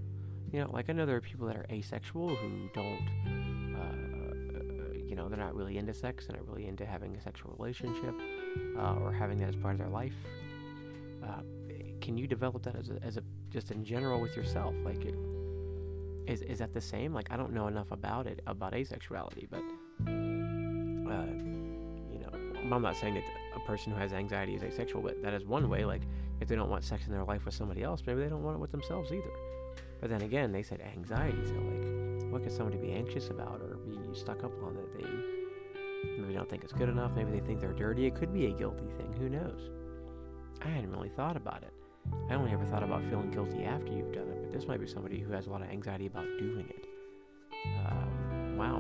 You 0.51 0.61
know, 0.61 0.71
like 0.73 0.89
I 0.89 0.93
know 0.95 1.05
there 1.05 1.17
are 1.17 1.21
people 1.21 1.47
that 1.47 1.57
are 1.57 1.67
asexual 1.71 2.35
who 2.35 2.71
don't, 2.73 3.75
uh, 3.77 4.95
you 5.07 5.15
know, 5.15 5.29
they're 5.29 5.39
not 5.39 5.55
really 5.55 5.77
into 5.77 5.93
sex, 5.93 6.27
they're 6.27 6.37
not 6.37 6.49
really 6.49 6.67
into 6.67 6.87
having 6.87 7.15
a 7.15 7.21
sexual 7.21 7.55
relationship 7.59 8.15
uh, 8.79 8.95
or 8.95 9.13
having 9.13 9.39
that 9.41 9.51
as 9.51 9.57
part 9.57 9.75
of 9.75 9.79
their 9.79 9.89
life. 9.89 10.15
Uh, 11.23 11.43
can 12.01 12.17
you 12.17 12.27
develop 12.27 12.63
that 12.63 12.77
as 12.77 12.89
a, 12.89 12.99
as 13.03 13.19
a 13.19 13.23
just 13.51 13.71
in 13.71 13.85
general 13.85 14.21
with 14.21 14.37
yourself? 14.37 14.75
Like, 14.85 15.05
it, 15.05 15.15
is 16.27 16.43
is 16.43 16.59
that 16.59 16.73
the 16.75 16.81
same? 16.81 17.13
Like, 17.15 17.31
I 17.31 17.37
don't 17.37 17.53
know 17.53 17.67
enough 17.69 17.91
about 17.91 18.27
it 18.27 18.41
about 18.47 18.73
asexuality, 18.73 19.49
but 19.51 19.63
uh, 20.07 21.27
you 22.13 22.19
know, 22.21 22.31
I'm 22.75 22.83
not 22.83 22.97
saying 22.97 23.15
that 23.15 23.25
a 23.57 23.61
person 23.61 23.93
who 23.93 23.99
has 23.99 24.13
anxiety 24.13 24.55
is 24.55 24.63
asexual, 24.63 25.03
but 25.03 25.23
that 25.23 25.35
is 25.35 25.45
one 25.45 25.69
way. 25.69 25.85
Like, 25.85 26.03
if 26.41 26.49
they 26.49 26.57
don't 26.57 26.69
want 26.69 26.85
sex 26.85 27.07
in 27.07 27.13
their 27.13 27.25
life 27.25 27.45
with 27.45 27.55
somebody 27.55 27.83
else, 27.83 28.03
maybe 28.07 28.21
they 28.21 28.29
don't 28.29 28.43
want 28.43 28.57
it 28.57 28.61
with 28.61 28.71
themselves 28.71 29.11
either. 29.13 29.33
But 30.01 30.11
then 30.11 30.23
again, 30.23 30.53
they 30.53 30.63
said 30.63 30.81
anxiety. 30.81 31.45
So, 31.45 31.55
like, 31.55 32.33
what 32.33 32.43
could 32.43 32.53
somebody 32.53 32.77
be 32.79 32.93
anxious 32.93 33.31
about 33.31 33.61
or 33.61 33.77
be 33.77 33.97
stuck 34.15 34.45
up 34.45 34.53
on 34.63 34.75
that 34.77 34.93
they 34.99 35.09
maybe 36.21 36.35
don't 36.35 36.49
think 36.49 36.63
it's 36.63 36.73
good 36.73 36.89
enough? 36.89 37.13
Maybe 37.17 37.31
they 37.31 37.41
think 37.41 37.61
they're 37.61 37.73
dirty. 37.73 38.07
It 38.07 38.15
could 38.15 38.33
be 38.33 38.47
a 38.47 38.53
guilty 38.53 38.87
thing. 38.97 39.13
Who 39.19 39.29
knows? 39.29 39.71
I 40.63 40.69
hadn't 40.69 40.91
really 40.91 41.09
thought 41.09 41.37
about 41.37 41.63
it. 41.63 41.73
I 42.31 42.35
only 42.35 42.53
ever 42.53 42.65
thought 42.67 42.83
about 42.83 43.03
feeling 43.05 43.31
guilty 43.31 43.65
after 43.65 43.93
you've 43.93 44.13
done 44.13 44.29
it, 44.29 44.43
but 44.43 44.53
this 44.53 44.67
might 44.67 44.81
be 44.81 44.87
somebody 44.87 45.19
who 45.21 45.33
has 45.33 45.47
a 45.47 45.51
lot 45.51 45.63
of 45.63 45.69
anxiety 45.71 46.07
about 46.07 46.27
doing 46.39 46.69
it. 46.69 46.87
Um, 47.87 48.57
wow. 48.57 48.79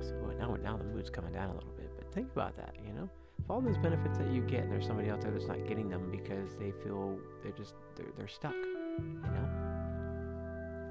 So 0.00 0.14
now, 0.38 0.56
now 0.62 0.76
the 0.76 0.84
mood's 0.84 1.10
coming 1.10 1.32
down 1.32 1.50
a 1.50 1.54
little 1.54 1.72
bit, 1.76 1.90
but 1.96 2.12
think 2.12 2.30
about 2.32 2.56
that, 2.56 2.74
you 2.86 2.92
know? 2.92 3.08
If 3.38 3.50
all 3.50 3.60
those 3.60 3.78
benefits 3.78 4.18
that 4.18 4.30
you 4.32 4.42
get, 4.42 4.64
and 4.64 4.72
there's 4.72 4.86
somebody 4.86 5.10
out 5.10 5.20
there 5.20 5.30
that's 5.30 5.46
not 5.46 5.66
getting 5.66 5.88
them 5.88 6.10
because 6.10 6.56
they 6.56 6.72
feel 6.84 7.18
they're 7.42 7.52
just, 7.52 7.74
they're, 7.96 8.06
they're 8.16 8.28
stuck, 8.28 8.54
you 8.54 9.20
know? 9.22 9.48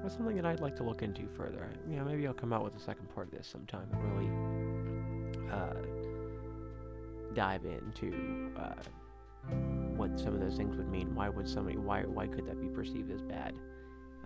That's 0.02 0.14
something 0.14 0.36
that 0.36 0.46
I'd 0.46 0.60
like 0.60 0.76
to 0.76 0.84
look 0.84 1.02
into 1.02 1.26
further. 1.36 1.68
You 1.88 1.96
know, 1.96 2.04
maybe 2.04 2.26
I'll 2.26 2.34
come 2.34 2.52
out 2.52 2.62
with 2.62 2.76
a 2.76 2.80
second 2.80 3.12
part 3.14 3.26
of 3.26 3.32
this 3.32 3.48
sometime 3.48 3.88
and 3.92 4.02
really 4.12 4.30
uh, 5.50 5.74
dive 7.34 7.64
into 7.64 8.52
uh, 8.56 8.74
what 9.96 10.18
some 10.18 10.34
of 10.34 10.40
those 10.40 10.56
things 10.56 10.76
would 10.76 10.88
mean. 10.88 11.14
Why 11.14 11.28
would 11.28 11.48
somebody? 11.48 11.76
Why 11.76 12.02
why 12.02 12.26
could 12.26 12.46
that 12.46 12.60
be 12.60 12.68
perceived 12.68 13.10
as 13.10 13.22
bad? 13.22 13.54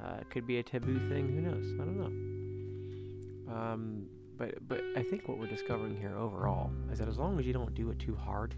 Uh, 0.02 0.20
could 0.30 0.46
be 0.46 0.58
a 0.58 0.62
taboo 0.62 0.98
thing. 1.08 1.28
Who 1.28 1.40
knows? 1.40 1.74
I 1.74 1.84
don't 1.84 1.98
know. 1.98 3.54
Um, 3.54 4.06
but 4.36 4.66
but 4.66 4.82
I 4.96 5.02
think 5.02 5.28
what 5.28 5.38
we're 5.38 5.46
discovering 5.46 5.96
here 5.96 6.16
overall 6.16 6.70
is 6.90 6.98
that 6.98 7.08
as 7.08 7.18
long 7.18 7.38
as 7.38 7.46
you 7.46 7.52
don't 7.52 7.74
do 7.74 7.90
it 7.90 7.98
too 7.98 8.14
hard, 8.14 8.54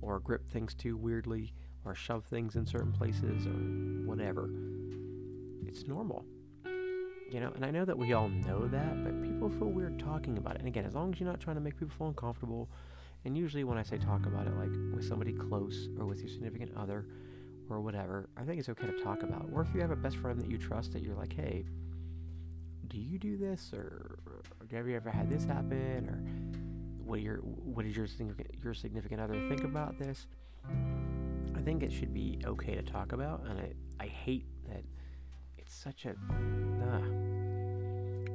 or 0.00 0.18
grip 0.20 0.48
things 0.50 0.74
too 0.74 0.96
weirdly, 0.96 1.52
or 1.84 1.94
shove 1.94 2.24
things 2.24 2.56
in 2.56 2.66
certain 2.66 2.92
places, 2.92 3.46
or 3.46 3.52
whatever, 4.06 4.50
it's 5.66 5.86
normal. 5.86 6.24
You 7.30 7.40
know, 7.40 7.50
and 7.54 7.64
I 7.64 7.70
know 7.70 7.86
that 7.86 7.96
we 7.96 8.12
all 8.12 8.28
know 8.28 8.66
that, 8.66 9.04
but 9.04 9.22
people 9.22 9.48
feel 9.48 9.70
weird 9.70 9.98
talking 9.98 10.36
about 10.36 10.56
it. 10.56 10.58
And 10.58 10.68
again, 10.68 10.84
as 10.84 10.94
long 10.94 11.14
as 11.14 11.20
you're 11.20 11.28
not 11.28 11.40
trying 11.40 11.56
to 11.56 11.62
make 11.62 11.78
people 11.78 11.94
feel 11.96 12.08
uncomfortable, 12.08 12.68
and 13.24 13.36
usually 13.36 13.64
when 13.64 13.78
I 13.78 13.82
say 13.82 13.98
talk 13.98 14.26
about 14.26 14.46
it, 14.46 14.54
like 14.56 14.72
with 14.94 15.06
somebody 15.06 15.32
close 15.32 15.88
or 15.98 16.06
with 16.06 16.20
your 16.20 16.28
significant 16.28 16.72
other 16.76 17.06
or 17.68 17.80
whatever, 17.80 18.28
I 18.36 18.42
think 18.42 18.58
it's 18.58 18.68
okay 18.68 18.86
to 18.86 19.02
talk 19.02 19.22
about. 19.22 19.48
Or 19.52 19.62
if 19.62 19.68
you 19.74 19.80
have 19.80 19.90
a 19.90 19.96
best 19.96 20.16
friend 20.16 20.40
that 20.40 20.50
you 20.50 20.58
trust 20.58 20.92
that 20.92 21.02
you're 21.02 21.14
like, 21.14 21.32
hey, 21.32 21.64
do 22.88 22.98
you 22.98 23.18
do 23.18 23.36
this 23.36 23.72
or, 23.72 24.18
or 24.26 24.42
have 24.70 24.88
you 24.88 24.96
ever 24.96 25.10
had 25.10 25.30
this 25.30 25.44
happen 25.44 26.08
or 26.08 26.22
what 27.04 27.20
your 27.20 27.38
what 27.38 27.84
does 27.84 27.96
your 27.96 28.06
your 28.62 28.74
significant 28.74 29.20
other 29.20 29.34
think 29.48 29.64
about 29.64 29.98
this? 29.98 30.26
I 31.54 31.60
think 31.60 31.82
it 31.82 31.92
should 31.92 32.14
be 32.14 32.40
okay 32.44 32.74
to 32.74 32.82
talk 32.82 33.12
about, 33.12 33.44
and 33.48 33.58
I 33.58 33.72
I 34.00 34.06
hate 34.06 34.46
that 34.68 34.82
it's 35.58 35.74
such 35.74 36.06
a 36.06 36.14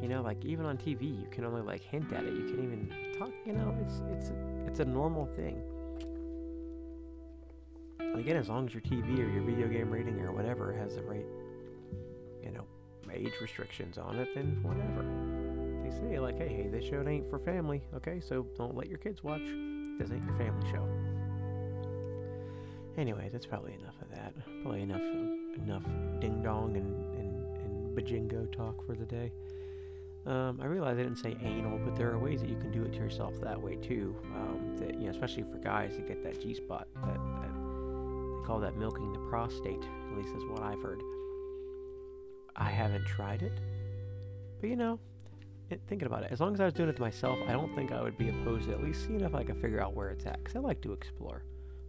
you 0.01 0.07
know 0.07 0.21
like 0.21 0.43
even 0.45 0.65
on 0.65 0.77
TV 0.77 1.19
you 1.21 1.27
can 1.31 1.43
only 1.45 1.61
like 1.61 1.81
hint 1.81 2.11
at 2.13 2.23
it. 2.23 2.33
You 2.33 2.45
can't 2.45 2.63
even 2.63 3.06
talk. 3.17 3.31
You 3.45 3.53
know 3.53 3.75
it's 3.81 4.01
it's 4.11 4.31
it's 4.67 4.79
a 4.79 4.85
normal 4.85 5.25
thing. 5.35 5.61
Again, 8.15 8.37
as 8.37 8.49
long 8.49 8.67
as 8.67 8.73
your 8.73 8.81
TV 8.81 9.19
or 9.19 9.29
your 9.29 9.43
video 9.43 9.67
game 9.67 9.91
rating 9.91 10.19
or 10.21 10.31
whatever 10.31 10.73
has 10.73 10.95
the 10.95 11.03
right, 11.03 11.25
you 12.43 12.51
know, 12.51 12.65
age 13.13 13.33
restrictions 13.41 13.97
on 13.97 14.17
it, 14.17 14.29
then 14.33 14.57
whatever. 14.63 15.03
They 15.83 15.91
say 15.91 16.19
like, 16.19 16.37
hey, 16.37 16.47
hey, 16.47 16.67
this 16.67 16.85
show 16.85 17.07
ain't 17.07 17.29
for 17.29 17.37
family. 17.39 17.83
Okay, 17.95 18.19
so 18.19 18.47
don't 18.57 18.75
let 18.75 18.87
your 18.87 18.97
kids 18.97 19.23
watch. 19.23 19.43
This 19.99 20.11
ain't 20.11 20.23
your 20.25 20.35
family 20.35 20.67
show. 20.71 20.87
Anyway, 22.97 23.29
that's 23.31 23.45
probably 23.45 23.73
enough 23.73 23.95
of 24.01 24.09
that. 24.09 24.33
Probably 24.63 24.81
enough 24.81 25.01
enough 25.01 25.83
ding 26.19 26.41
dong 26.43 26.75
and, 26.75 27.15
and, 27.15 27.57
and 27.57 27.97
bajingo 27.97 28.51
talk 28.51 28.85
for 28.85 28.95
the 28.95 29.05
day. 29.05 29.31
Um, 30.27 30.59
I 30.61 30.65
realize 30.65 30.97
I 30.97 31.03
didn't 31.03 31.19
say 31.19 31.37
anal, 31.41 31.79
but 31.79 31.95
there 31.95 32.11
are 32.11 32.19
ways 32.19 32.41
that 32.41 32.49
you 32.49 32.57
can 32.57 32.69
do 32.69 32.83
it 32.83 32.91
to 32.91 32.99
yourself 32.99 33.39
that 33.41 33.59
way 33.59 33.77
too. 33.77 34.13
Um, 34.35 34.75
that 34.77 34.95
you 34.95 35.05
know, 35.05 35.11
especially 35.11 35.43
for 35.43 35.57
guys 35.57 35.95
to 35.95 36.01
get 36.01 36.21
that 36.23 36.41
G 36.41 36.53
spot. 36.53 36.87
That, 36.95 37.13
that 37.13 37.53
they 37.53 38.45
call 38.45 38.59
that 38.59 38.75
milking 38.75 39.13
the 39.13 39.19
prostate. 39.29 39.81
At 40.11 40.17
least 40.17 40.35
is 40.35 40.43
what 40.45 40.61
I've 40.61 40.81
heard. 40.81 41.01
I 42.57 42.69
haven't 42.69 43.05
tried 43.05 43.41
it, 43.41 43.53
but 44.59 44.69
you 44.69 44.75
know, 44.75 44.99
it, 45.69 45.79
thinking 45.87 46.07
about 46.07 46.23
it, 46.23 46.31
as 46.31 46.41
long 46.41 46.53
as 46.53 46.59
I 46.59 46.65
was 46.65 46.73
doing 46.73 46.89
it 46.89 46.95
to 46.97 47.01
myself, 47.01 47.39
I 47.47 47.53
don't 47.53 47.73
think 47.73 47.93
I 47.93 48.01
would 48.01 48.17
be 48.17 48.27
opposed 48.27 48.65
to 48.65 48.73
at 48.73 48.83
least 48.83 49.05
seeing 49.05 49.21
if 49.21 49.33
I 49.33 49.43
could 49.43 49.61
figure 49.61 49.79
out 49.79 49.93
where 49.93 50.09
it's 50.09 50.25
at. 50.25 50.43
Cause 50.43 50.57
I 50.57 50.59
like 50.59 50.81
to 50.81 50.91
explore. 50.91 51.43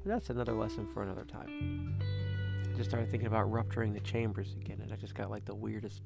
But 0.05 0.13
that's 0.13 0.31
another 0.31 0.53
lesson 0.53 0.87
for 0.87 1.03
another 1.03 1.25
time. 1.25 1.99
I 2.73 2.77
just 2.77 2.91
started 2.91 3.11
thinking 3.11 3.27
about 3.27 3.51
rupturing 3.51 3.95
the 3.95 4.01
chambers 4.01 4.55
again, 4.61 4.81
and 4.81 4.93
I 4.93 4.97
just 4.97 5.15
got 5.15 5.29
like 5.29 5.45
the 5.45 5.55
weirdest 5.57 6.03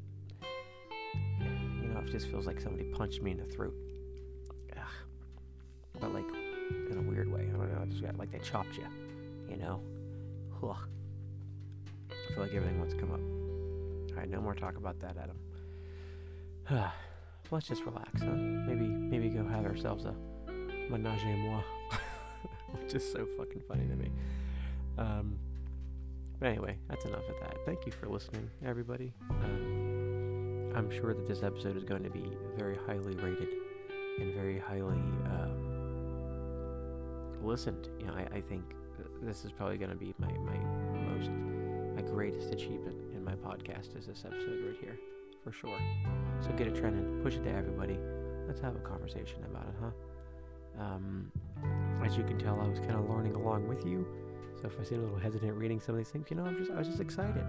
it 2.07 2.11
just 2.11 2.29
feels 2.29 2.47
like 2.47 2.61
somebody 2.61 2.85
punched 2.85 3.23
me 3.23 3.33
in 3.33 3.39
the 3.39 3.45
throat. 3.45 3.75
Ugh. 4.77 4.83
But 6.01 6.15
like 6.15 6.29
in 6.91 6.99
a 6.99 7.03
weird 7.11 7.31
way. 7.31 7.43
I 7.43 7.57
don't 7.57 7.73
know. 7.73 7.81
I 7.83 7.87
just 7.87 8.03
got 8.03 8.17
like 8.19 8.31
they 8.31 8.39
chopped 8.39 8.77
you. 8.77 8.87
You 9.49 9.57
know. 9.57 9.81
Ugh. 10.63 10.77
I 12.11 12.35
feel 12.35 12.45
like 12.45 12.55
everything 12.55 12.79
wants 12.79 12.95
to 12.95 13.01
come 13.01 13.13
up. 13.13 13.21
All 14.13 14.19
right, 14.19 14.31
no 14.31 14.41
more 14.41 14.55
talk 14.55 14.77
about 14.77 15.01
that, 15.01 15.17
Adam. 15.17 15.37
Let's 17.51 17.67
just 17.67 17.85
relax, 17.85 18.23
huh? 18.23 18.31
Maybe, 18.31 18.87
maybe 18.87 19.29
go 19.29 19.47
have 19.47 19.65
ourselves 19.65 20.05
a 20.05 20.15
menage 20.91 21.23
a 21.23 21.37
moi, 21.37 21.63
which 22.73 22.95
is 22.95 23.13
so 23.13 23.27
fucking 23.37 23.63
funny 23.69 23.87
to 23.87 23.97
me. 23.97 24.11
Um, 24.97 25.39
but 26.39 26.49
anyway, 26.49 26.77
that's 26.89 27.05
enough 27.05 27.29
of 27.29 27.41
that. 27.41 27.57
Thank 27.67 27.87
you 27.87 27.93
for 27.93 28.09
listening, 28.09 28.49
everybody. 28.65 29.13
Um, 29.31 29.72
I'm 30.75 30.91
sure 30.91 31.15
that 31.15 31.27
this 31.27 31.43
episode 31.43 31.77
is 31.77 31.85
going 31.85 32.03
to 32.03 32.11
be 32.11 32.33
very 32.57 32.77
highly 32.87 33.15
rated 33.17 33.49
and 34.19 34.35
very 34.35 34.59
highly 34.59 34.97
um, 35.27 35.57
listened. 37.43 37.89
You 37.99 38.07
know, 38.07 38.15
I, 38.15 38.29
I 38.37 38.41
think 38.41 38.65
this 39.21 39.45
is 39.45 39.53
probably 39.53 39.77
going 39.79 39.91
to 39.91 39.97
be 39.97 40.15
my, 40.19 40.33
my 40.33 40.57
most, 41.09 41.31
my 41.95 42.03
greatest 42.03 42.53
achievement 42.53 42.97
in 43.15 43.25
my 43.25 43.35
podcast 43.35 43.97
is 43.99 44.07
this 44.07 44.25
episode 44.25 44.65
right 44.67 44.77
here, 44.81 44.99
for 45.45 45.53
sure. 45.53 45.79
So 46.41 46.51
get 46.53 46.67
it 46.67 46.75
trending, 46.75 47.21
push 47.23 47.35
it 47.37 47.45
to 47.45 47.51
everybody. 47.51 47.99
Let's 48.47 48.61
have 48.61 48.75
a 48.75 48.81
conversation 48.81 49.45
about 49.51 49.67
it, 49.69 49.75
huh? 49.81 49.91
Um, 50.83 51.31
as 52.05 52.17
you 52.17 52.25
can 52.25 52.39
tell, 52.39 52.59
I 52.61 52.67
was 52.67 52.79
kind 52.81 52.95
of 52.95 53.09
learning 53.09 53.35
along 53.35 53.69
with 53.69 53.85
you. 53.85 54.07
So 54.61 54.69
if 54.69 54.81
I 54.81 54.85
seem 54.85 55.01
a 55.01 55.03
little 55.03 55.19
hesitant 55.19 55.55
reading 55.55 55.81
some 55.81 55.95
of 55.95 55.99
these 55.99 56.09
things, 56.09 56.27
you 56.31 56.37
know, 56.37 56.45
I'm 56.45 56.57
just 56.57 56.71
I 56.71 56.79
was 56.79 56.89
just 56.89 57.01
excited. 57.01 57.45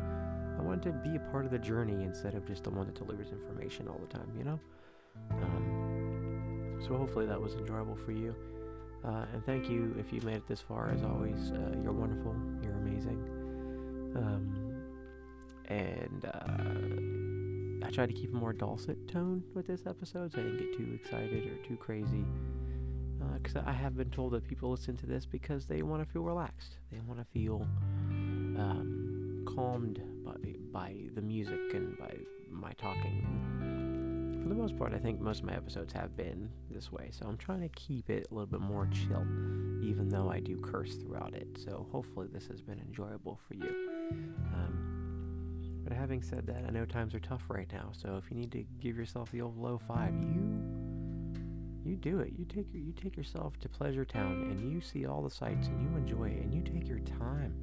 I 0.63 0.65
wanted 0.65 0.83
to 0.83 0.91
be 1.09 1.15
a 1.17 1.19
part 1.31 1.45
of 1.45 1.51
the 1.51 1.59
journey 1.59 2.03
instead 2.03 2.35
of 2.35 2.47
just 2.47 2.63
the 2.63 2.69
one 2.69 2.85
that 2.85 2.95
delivers 2.95 3.31
information 3.31 3.89
all 3.89 3.99
the 3.99 4.07
time, 4.07 4.31
you 4.37 4.45
know? 4.45 4.59
Um, 5.31 6.79
so 6.81 6.95
hopefully 6.95 7.25
that 7.25 7.41
was 7.41 7.55
enjoyable 7.55 7.97
for 7.97 8.13
you. 8.13 8.33
Uh, 9.03 9.25
and 9.33 9.45
thank 9.45 9.69
you 9.69 9.93
if 9.99 10.13
you 10.13 10.21
made 10.21 10.37
it 10.37 10.47
this 10.47 10.61
far. 10.61 10.89
As 10.89 11.03
always, 11.03 11.51
uh, 11.51 11.75
you're 11.83 11.91
wonderful. 11.91 12.33
You're 12.63 12.77
amazing. 12.77 13.19
Um, 14.15 14.85
and 15.67 16.25
uh, 16.25 17.85
I 17.85 17.91
tried 17.91 18.07
to 18.07 18.13
keep 18.13 18.33
a 18.33 18.37
more 18.37 18.53
dulcet 18.53 19.09
tone 19.09 19.43
with 19.53 19.67
this 19.67 19.85
episode, 19.85 20.31
so 20.31 20.39
I 20.39 20.43
didn't 20.43 20.59
get 20.59 20.77
too 20.77 20.93
excited 20.95 21.45
or 21.45 21.67
too 21.67 21.75
crazy. 21.75 22.25
Because 23.33 23.57
I 23.65 23.71
have 23.71 23.97
been 23.97 24.09
told 24.09 24.33
that 24.33 24.47
people 24.47 24.69
listen 24.71 24.95
to 24.97 25.05
this 25.05 25.25
because 25.25 25.65
they 25.65 25.81
want 25.81 26.05
to 26.05 26.09
feel 26.09 26.23
relaxed. 26.23 26.77
They 26.91 26.99
want 27.07 27.19
to 27.19 27.25
feel 27.25 27.67
um, 28.57 29.45
calmed 29.55 30.01
by 30.73 30.95
the 31.13 31.21
music 31.21 31.73
and 31.73 31.97
by 31.97 32.13
my 32.49 32.73
talking. 32.73 33.25
And 33.61 34.41
for 34.41 34.49
the 34.49 34.55
most 34.55 34.77
part, 34.77 34.93
I 34.93 34.97
think 34.97 35.21
most 35.21 35.39
of 35.39 35.45
my 35.45 35.53
episodes 35.55 35.93
have 35.93 36.17
been 36.17 36.49
this 36.69 36.91
way. 36.91 37.09
So 37.11 37.27
I'm 37.27 37.37
trying 37.37 37.61
to 37.61 37.69
keep 37.69 38.09
it 38.09 38.27
a 38.29 38.33
little 38.33 38.47
bit 38.47 38.59
more 38.59 38.89
chill, 38.91 39.25
even 39.81 40.09
though 40.09 40.29
I 40.29 40.39
do 40.39 40.59
curse 40.59 40.95
throughout 40.95 41.33
it. 41.33 41.47
So 41.63 41.87
hopefully 41.91 42.27
this 42.33 42.47
has 42.47 42.59
been 42.59 42.79
enjoyable 42.79 43.39
for 43.47 43.53
you. 43.53 43.73
Um, 44.53 45.81
but 45.83 45.93
having 45.93 46.21
said 46.21 46.47
that, 46.47 46.65
I 46.67 46.71
know 46.71 46.85
times 46.85 47.13
are 47.13 47.19
tough 47.19 47.43
right 47.47 47.71
now. 47.71 47.91
So 47.91 48.19
if 48.23 48.31
you 48.31 48.35
need 48.35 48.51
to 48.53 48.65
give 48.81 48.97
yourself 48.97 49.31
the 49.31 49.41
old 49.41 49.57
low 49.57 49.79
five, 49.87 50.13
you 50.13 50.83
you 51.85 51.97
do 51.97 52.19
it. 52.19 52.33
You 52.37 52.45
take 52.45 52.67
you 52.73 52.93
take 52.93 53.17
yourself 53.17 53.59
to 53.59 53.69
Pleasure 53.69 54.05
Town 54.05 54.47
and 54.51 54.71
you 54.71 54.79
see 54.79 55.05
all 55.05 55.21
the 55.21 55.29
sights 55.29 55.67
and 55.67 55.81
you 55.81 55.97
enjoy 55.97 56.29
it 56.29 56.43
and 56.43 56.53
you 56.53 56.61
take 56.61 56.87
your 56.87 56.99
time. 56.99 57.53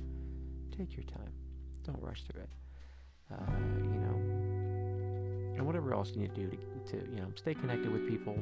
Take 0.77 0.94
your 0.94 1.05
time. 1.05 1.33
Don't 1.85 2.01
rush 2.03 2.23
through 2.25 2.42
it. 2.42 2.51
Uh, 3.33 3.37
you 3.83 4.01
know, 4.01 4.16
and 5.57 5.66
whatever 5.66 5.95
else 5.95 6.12
you 6.14 6.23
need 6.23 6.35
to 6.35 6.43
do 6.43 6.51
to, 6.51 6.93
to 6.93 7.11
you 7.11 7.21
know 7.21 7.29
stay 7.35 7.55
connected 7.55 7.93
with 7.93 8.09
people. 8.09 8.37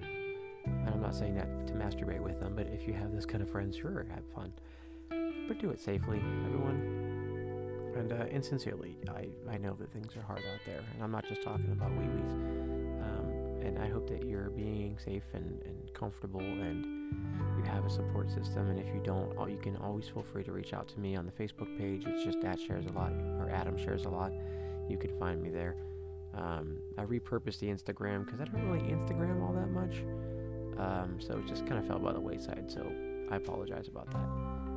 And 0.64 0.88
I'm 0.90 1.00
not 1.00 1.14
saying 1.14 1.34
that 1.36 1.66
to 1.68 1.72
masturbate 1.74 2.20
with 2.20 2.40
them, 2.40 2.54
but 2.54 2.66
if 2.66 2.86
you 2.86 2.92
have 2.94 3.12
this 3.14 3.24
kind 3.24 3.42
of 3.42 3.50
friends, 3.50 3.76
sure, 3.76 4.06
have 4.10 4.24
fun, 4.34 4.52
but 5.48 5.58
do 5.58 5.70
it 5.70 5.80
safely, 5.80 6.20
everyone. 6.44 7.94
And 7.96 8.12
uh, 8.12 8.26
and 8.30 8.44
sincerely, 8.44 8.96
I 9.08 9.28
I 9.50 9.58
know 9.58 9.74
that 9.78 9.92
things 9.92 10.16
are 10.16 10.22
hard 10.22 10.40
out 10.40 10.60
there, 10.66 10.82
and 10.94 11.02
I'm 11.02 11.10
not 11.10 11.26
just 11.26 11.42
talking 11.42 11.72
about 11.72 11.90
wee 11.92 12.06
wees. 12.06 12.32
Um, 13.02 13.48
and 13.64 13.78
I 13.78 13.88
hope 13.88 14.08
that 14.08 14.24
you're 14.24 14.50
being 14.50 14.98
safe 14.98 15.24
and, 15.34 15.62
and 15.64 15.94
comfortable 15.94 16.40
and 16.40 16.84
you 17.56 17.62
have 17.64 17.84
a 17.84 17.90
support 17.90 18.30
system. 18.30 18.70
And 18.70 18.78
if 18.78 18.86
you 18.86 19.00
don't, 19.02 19.32
you 19.50 19.58
can 19.58 19.76
always 19.76 20.08
feel 20.08 20.22
free 20.22 20.44
to 20.44 20.52
reach 20.52 20.72
out 20.72 20.88
to 20.88 21.00
me 21.00 21.16
on 21.16 21.26
the 21.26 21.32
Facebook 21.32 21.76
page. 21.78 22.04
It's 22.06 22.24
just 22.24 22.38
at 22.44 22.60
shares 22.60 22.86
a 22.86 22.92
lot 22.92 23.12
or 23.12 23.50
Adam 23.50 23.76
shares 23.76 24.04
a 24.04 24.08
lot. 24.08 24.32
You 24.88 24.96
can 24.96 25.16
find 25.18 25.42
me 25.42 25.50
there. 25.50 25.76
Um, 26.34 26.78
I 26.96 27.04
repurposed 27.04 27.58
the 27.58 27.68
Instagram 27.68 28.24
because 28.24 28.40
I 28.40 28.44
don't 28.44 28.68
really 28.68 28.86
Instagram 28.86 29.42
all 29.42 29.52
that 29.54 29.70
much. 29.70 30.02
Um, 30.78 31.18
so 31.18 31.38
it 31.38 31.46
just 31.46 31.66
kind 31.66 31.78
of 31.78 31.86
fell 31.86 31.98
by 31.98 32.12
the 32.12 32.20
wayside. 32.20 32.70
So 32.70 32.90
I 33.30 33.36
apologize 33.36 33.88
about 33.88 34.10
that. 34.12 34.28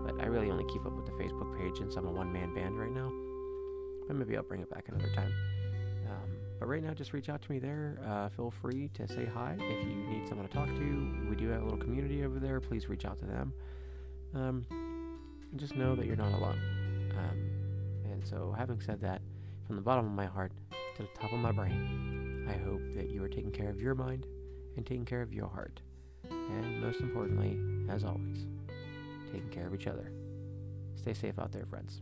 But 0.05 0.21
I 0.21 0.25
really 0.27 0.49
only 0.49 0.65
keep 0.71 0.85
up 0.85 0.93
with 0.93 1.05
the 1.05 1.11
Facebook 1.11 1.57
page 1.59 1.77
since 1.77 1.95
I'm 1.95 2.07
a 2.07 2.11
one 2.11 2.31
man 2.33 2.53
band 2.53 2.79
right 2.79 2.91
now. 2.91 3.11
But 4.07 4.15
maybe 4.15 4.35
I'll 4.35 4.43
bring 4.43 4.61
it 4.61 4.69
back 4.69 4.85
another 4.89 5.11
time. 5.13 5.31
Um, 6.07 6.37
but 6.59 6.67
right 6.67 6.83
now, 6.83 6.93
just 6.93 7.13
reach 7.13 7.29
out 7.29 7.41
to 7.41 7.51
me 7.51 7.59
there. 7.59 7.97
Uh, 8.05 8.29
feel 8.29 8.51
free 8.51 8.89
to 8.95 9.07
say 9.07 9.25
hi 9.25 9.55
if 9.59 9.87
you 9.87 9.95
need 9.95 10.27
someone 10.27 10.47
to 10.47 10.53
talk 10.53 10.67
to. 10.67 11.27
We 11.29 11.35
do 11.35 11.47
have 11.49 11.61
a 11.61 11.63
little 11.63 11.79
community 11.79 12.23
over 12.23 12.39
there. 12.39 12.59
Please 12.59 12.89
reach 12.89 13.05
out 13.05 13.19
to 13.19 13.25
them. 13.25 13.53
Um, 14.33 14.65
just 15.55 15.75
know 15.75 15.95
that 15.95 16.05
you're 16.05 16.15
not 16.15 16.33
alone. 16.33 16.59
Um, 17.17 18.11
and 18.11 18.25
so, 18.25 18.53
having 18.57 18.79
said 18.79 19.01
that, 19.01 19.21
from 19.71 19.77
the 19.77 19.81
bottom 19.81 20.05
of 20.05 20.11
my 20.11 20.25
heart 20.25 20.51
to 20.97 21.03
the 21.03 21.07
top 21.17 21.31
of 21.31 21.39
my 21.39 21.53
brain, 21.53 22.45
I 22.49 22.57
hope 22.69 22.81
that 22.93 23.09
you 23.09 23.23
are 23.23 23.29
taking 23.29 23.53
care 23.53 23.69
of 23.69 23.79
your 23.79 23.95
mind 23.95 24.27
and 24.75 24.85
taking 24.85 25.05
care 25.05 25.21
of 25.21 25.33
your 25.33 25.47
heart. 25.47 25.79
And 26.29 26.81
most 26.81 26.99
importantly, 26.99 27.57
as 27.89 28.03
always, 28.03 28.47
taking 29.31 29.47
care 29.47 29.67
of 29.67 29.73
each 29.73 29.87
other. 29.87 30.11
Stay 30.95 31.13
safe 31.13 31.39
out 31.39 31.53
there, 31.53 31.65
friends. 31.65 32.01